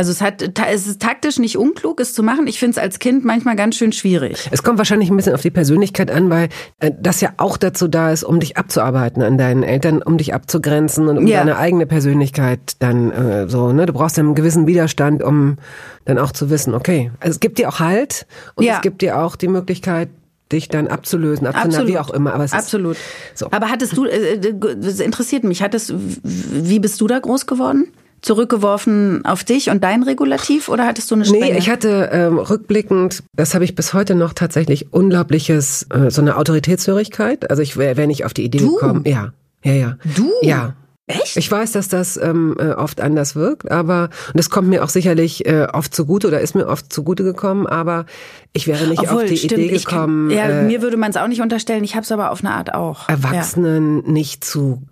[0.00, 2.46] Also es hat es ist taktisch nicht unklug, es zu machen.
[2.46, 4.48] Ich finde es als Kind manchmal ganz schön schwierig.
[4.50, 6.48] Es kommt wahrscheinlich ein bisschen auf die Persönlichkeit an, weil
[6.78, 10.32] äh, das ja auch dazu da ist, um dich abzuarbeiten an deinen Eltern, um dich
[10.32, 11.40] abzugrenzen und um ja.
[11.40, 13.74] deine eigene Persönlichkeit dann äh, so.
[13.74, 15.58] Ne, du brauchst ja einen gewissen Widerstand, um
[16.06, 18.76] dann auch zu wissen, okay, also es gibt dir auch Halt und ja.
[18.76, 20.08] es gibt dir auch die Möglichkeit,
[20.50, 22.32] dich dann abzulösen, abzunehmen, wie auch immer.
[22.32, 22.96] Aber es Absolut.
[22.96, 23.48] Ist, so.
[23.50, 27.92] Aber hattest du, äh, das interessiert mich, hattest, wie bist du da groß geworden?
[28.22, 31.46] Zurückgeworfen auf dich und dein Regulativ oder hattest du eine Strenge?
[31.46, 36.20] Nee, ich hatte ähm, rückblickend, das habe ich bis heute noch tatsächlich unglaubliches, äh, so
[36.20, 37.50] eine Autoritätshörigkeit.
[37.50, 38.74] Also ich wäre wär nicht auf die Idee du?
[38.74, 39.04] gekommen.
[39.06, 39.32] Ja,
[39.64, 39.96] ja, ja.
[40.16, 40.30] Du?
[40.42, 40.74] Ja.
[41.10, 41.36] Echt?
[41.36, 44.88] Ich weiß, dass das ähm, äh, oft anders wirkt, aber und das kommt mir auch
[44.88, 48.06] sicherlich äh, oft zugute oder ist mir oft zugute gekommen, aber
[48.52, 50.28] ich wäre nicht Obwohl, auf die stimmt, Idee gekommen.
[50.28, 51.82] Kann, ja, äh, mir würde man es auch nicht unterstellen.
[51.82, 53.08] Ich habe es aber auf eine Art auch.
[53.08, 54.12] Erwachsenen ja.
[54.12, 54.82] nicht zu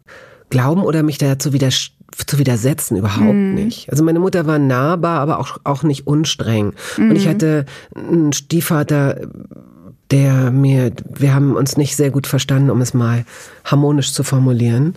[0.50, 1.70] glauben oder mich dazu wieder
[2.26, 3.54] zu widersetzen überhaupt mhm.
[3.54, 3.90] nicht.
[3.90, 6.74] Also meine Mutter war nahbar, aber auch auch nicht unstreng.
[6.96, 7.10] Mhm.
[7.10, 7.30] Und ich mhm.
[7.30, 9.20] hatte einen Stiefvater,
[10.10, 13.24] der mir, wir haben uns nicht sehr gut verstanden, um es mal
[13.64, 14.94] harmonisch zu formulieren.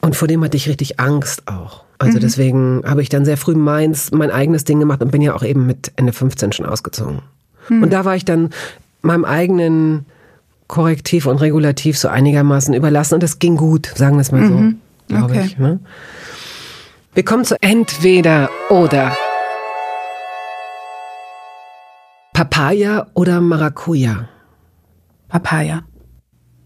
[0.00, 1.84] Und vor dem hatte ich richtig Angst auch.
[1.98, 2.20] Also mhm.
[2.20, 5.44] deswegen habe ich dann sehr früh meins, mein eigenes Ding gemacht und bin ja auch
[5.44, 7.20] eben mit Ende 15 schon ausgezogen.
[7.68, 7.84] Mhm.
[7.84, 8.50] Und da war ich dann
[9.02, 10.06] meinem eigenen
[10.66, 14.54] Korrektiv und Regulativ so einigermaßen überlassen und das ging gut, sagen wir es mal so,
[14.54, 14.78] mhm.
[15.06, 15.44] glaube okay.
[15.46, 15.58] ich.
[15.58, 15.80] Ne?
[17.14, 19.14] Wir kommen zu entweder oder.
[22.32, 24.30] Papaya oder Maracuja?
[25.28, 25.84] Papaya.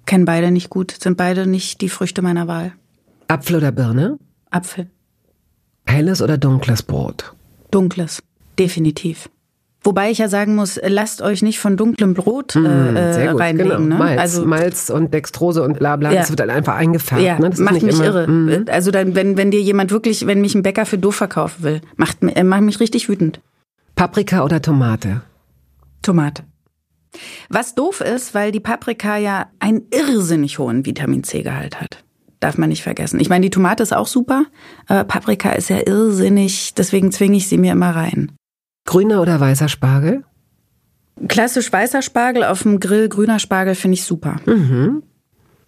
[0.04, 2.72] Kennen beide nicht gut, sind beide nicht die Früchte meiner Wahl.
[3.26, 4.20] Apfel oder Birne?
[4.50, 4.88] Apfel.
[5.84, 7.34] Helles oder dunkles Brot?
[7.72, 8.22] Dunkles,
[8.56, 9.28] definitiv.
[9.86, 13.70] Wobei ich ja sagen muss, lasst euch nicht von dunklem Brot mm, äh, gut, reinlegen.
[13.70, 13.80] Genau.
[13.80, 13.94] Ne?
[13.94, 16.20] Malz, also Malz und Dextrose und bla bla, ja.
[16.20, 17.22] das wird dann einfach eingefärbt.
[17.22, 17.50] Ja, ne?
[17.50, 18.26] das macht mich immer, irre.
[18.26, 18.64] Mm.
[18.68, 21.80] Also dann, wenn, wenn dir jemand wirklich, wenn mich ein Bäcker für doof verkaufen will,
[21.94, 23.40] macht, äh, macht mich richtig wütend.
[23.94, 25.22] Paprika oder Tomate?
[26.02, 26.42] Tomate.
[27.48, 32.02] Was doof ist, weil die Paprika ja einen irrsinnig hohen Vitamin C-Gehalt hat.
[32.40, 33.20] Darf man nicht vergessen.
[33.20, 34.46] Ich meine, die Tomate ist auch super,
[34.88, 38.32] aber Paprika ist ja irrsinnig, deswegen zwinge ich sie mir immer rein.
[38.86, 40.24] Grüner oder weißer Spargel?
[41.28, 44.36] Klassisch weißer Spargel auf dem Grill, grüner Spargel finde ich super.
[44.46, 45.02] Mhm.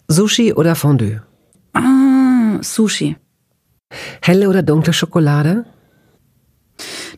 [0.09, 1.23] Sushi oder Fondue?
[1.73, 3.17] Ah, Sushi.
[4.23, 5.67] Helle oder dunkle Schokolade?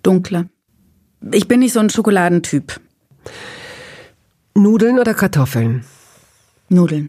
[0.02, 0.48] Dunkle.
[1.32, 2.80] Ich bin nicht so ein Schokoladentyp.
[4.54, 5.84] Nudeln oder Kartoffeln?
[6.68, 7.08] Nudeln.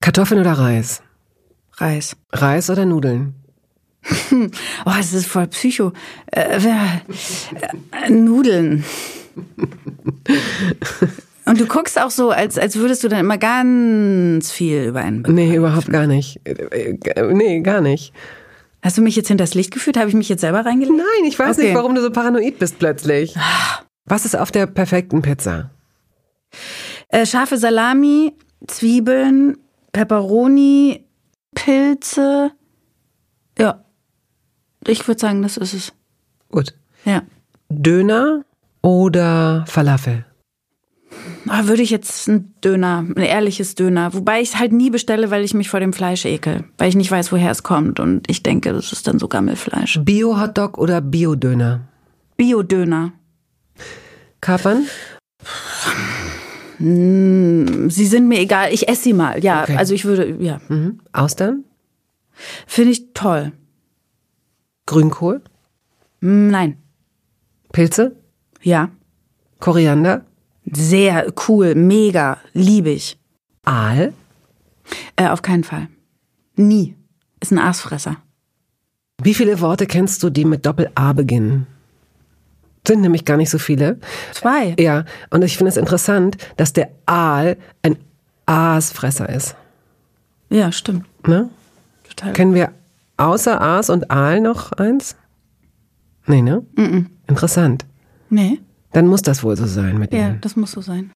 [0.00, 1.02] Kartoffeln oder Reis?
[1.74, 2.16] Reis.
[2.32, 3.34] Reis oder Nudeln?
[4.84, 5.92] Oh, es ist voll Psycho.
[6.32, 8.84] Äh, äh, Nudeln.
[11.44, 15.22] Und du guckst auch so, als, als würdest du dann immer ganz viel über einen
[15.22, 15.34] Begriff.
[15.34, 16.40] Nee, überhaupt gar nicht.
[17.32, 18.12] Nee, gar nicht.
[18.82, 19.96] Hast du mich jetzt hinters Licht geführt?
[19.96, 20.96] Habe ich mich jetzt selber reingelegt?
[20.96, 21.68] Nein, ich weiß okay.
[21.68, 23.34] nicht, warum du so paranoid bist plötzlich.
[24.04, 25.70] Was ist auf der perfekten Pizza?
[27.08, 28.34] Äh, scharfe Salami,
[28.66, 29.56] Zwiebeln,
[29.92, 31.04] Peperoni,
[31.54, 32.52] Pilze.
[33.58, 33.85] Ja.
[34.86, 35.92] Ich würde sagen, das ist es.
[36.50, 36.74] Gut.
[37.04, 37.22] Ja.
[37.68, 38.44] Döner
[38.82, 40.24] oder Falafel?
[41.48, 44.12] Ah, würde ich jetzt ein Döner, ein ehrliches Döner.
[44.14, 46.64] Wobei ich es halt nie bestelle, weil ich mich vor dem Fleisch ekel.
[46.78, 48.00] Weil ich nicht weiß, woher es kommt.
[48.00, 50.00] Und ich denke, das ist dann so Gammelfleisch.
[50.02, 51.88] Bio-Hotdog oder Bio-Döner?
[52.36, 53.12] Bio-Döner.
[54.40, 54.86] Kapern?
[56.78, 58.72] Hm, sie sind mir egal.
[58.72, 59.42] Ich esse sie mal.
[59.42, 59.76] Ja, okay.
[59.76, 60.60] also ich würde, ja.
[60.68, 61.00] Mhm.
[61.12, 61.64] Austern?
[62.66, 63.52] Finde ich toll.
[64.86, 65.42] Grünkohl?
[66.20, 66.78] Hm, Nein.
[67.72, 68.16] Pilze?
[68.62, 68.90] Ja.
[69.58, 70.24] Koriander?
[70.64, 73.18] Sehr cool, mega, liebe ich.
[73.64, 74.12] Aal?
[75.16, 75.88] Äh, auf keinen Fall.
[76.56, 76.96] Nie.
[77.40, 78.16] Ist ein Aasfresser.
[79.22, 81.66] Wie viele Worte kennst du, die mit Doppel-A beginnen?
[82.86, 83.98] Sind nämlich gar nicht so viele.
[84.32, 84.74] Zwei.
[84.78, 87.96] Ja, und ich finde es interessant, dass der Aal ein
[88.46, 89.56] Aasfresser ist.
[90.50, 91.06] Ja, stimmt.
[91.26, 91.50] Ne?
[92.08, 92.32] Total.
[92.32, 92.72] Kennen wir
[93.16, 95.16] außer Aas und Aal noch eins?
[96.26, 96.64] Nee, ne?
[97.26, 97.86] Interessant.
[98.30, 98.60] Nee.
[98.92, 101.12] Dann muss das wohl so sein mit Ja, den das muss so sein.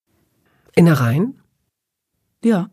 [0.75, 1.41] Innereien.
[2.45, 2.71] Ja.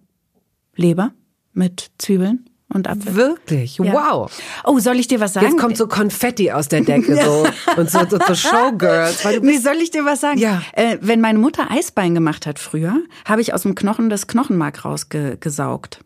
[0.76, 1.12] Leber
[1.54, 3.16] mit Zwiebeln und Apfel.
[3.16, 3.78] Wirklich?
[3.78, 3.94] Ja.
[3.94, 4.32] Wow.
[4.64, 5.48] Oh, soll ich dir was sagen?
[5.48, 7.48] Jetzt kommt so Konfetti aus der Decke so
[7.80, 9.26] und so, so, so Showgirls.
[9.42, 10.38] Nee, soll ich dir was sagen?
[10.40, 10.62] Ja.
[10.74, 14.86] Äh, wenn meine Mutter Eisbein gemacht hat früher, habe ich aus dem Knochen das Knochenmark
[14.86, 16.02] rausgesaugt.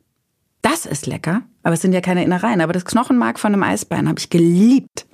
[0.62, 2.62] Das ist lecker, aber es sind ja keine Innereien.
[2.62, 5.06] Aber das Knochenmark von einem Eisbein habe ich geliebt.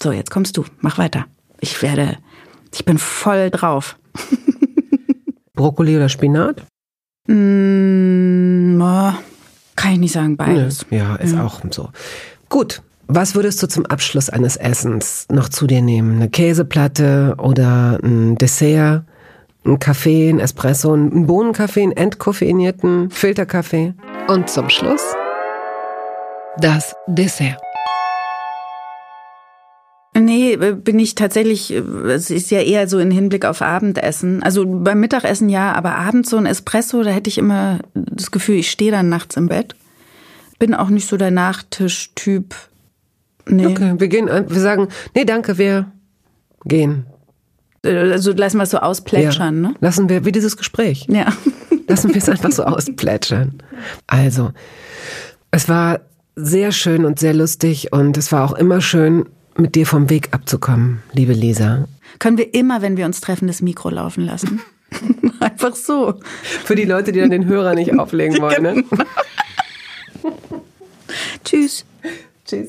[0.00, 0.64] So, jetzt kommst du.
[0.80, 1.26] Mach weiter.
[1.60, 2.18] Ich werde,
[2.72, 3.98] ich bin voll drauf.
[5.54, 6.64] Brokkoli oder Spinat?
[7.28, 9.12] Mm, oh,
[9.76, 10.86] kann ich nicht sagen, beides.
[10.90, 11.90] Ja, ist auch so.
[12.48, 12.82] Gut.
[13.08, 16.16] Was würdest du zum Abschluss eines Essens noch zu dir nehmen?
[16.16, 19.04] Eine Käseplatte oder ein Dessert?
[19.64, 23.94] Ein Kaffee, ein Espresso, ein Bohnenkaffee, einen entkoffeinierten Filterkaffee?
[24.28, 25.02] Und zum Schluss
[26.58, 27.58] das Dessert.
[30.14, 34.42] Nee, äh, bin ich tatsächlich, äh, es ist ja eher so in Hinblick auf Abendessen.
[34.42, 38.56] Also beim Mittagessen ja, aber abends so ein Espresso, da hätte ich immer das Gefühl,
[38.56, 39.74] ich stehe dann nachts im Bett.
[40.58, 42.54] Bin auch nicht so der Nachtischtyp.
[43.46, 43.66] Nee.
[43.68, 45.90] Okay, wir gehen, an- wir sagen, nee, danke, wir
[46.66, 47.06] gehen.
[47.84, 49.74] Also lassen wir es so ausplätschern, ne?
[49.80, 51.06] Lassen wir, wie dieses Gespräch.
[51.08, 51.26] Ja.
[51.88, 53.58] Lassen wir es einfach so ausplätschern.
[54.06, 54.52] Also,
[55.50, 56.00] es war
[56.36, 59.26] sehr schön und sehr lustig und es war auch immer schön,
[59.56, 61.86] mit dir vom Weg abzukommen, liebe Lisa.
[62.18, 64.62] Können wir immer, wenn wir uns treffen, das Mikro laufen lassen?
[65.40, 66.14] Einfach so.
[66.64, 68.62] Für die Leute, die dann den Hörer nicht auflegen wollen.
[68.62, 68.84] Ne?
[71.44, 71.84] Tschüss.
[72.46, 72.68] Tschüss.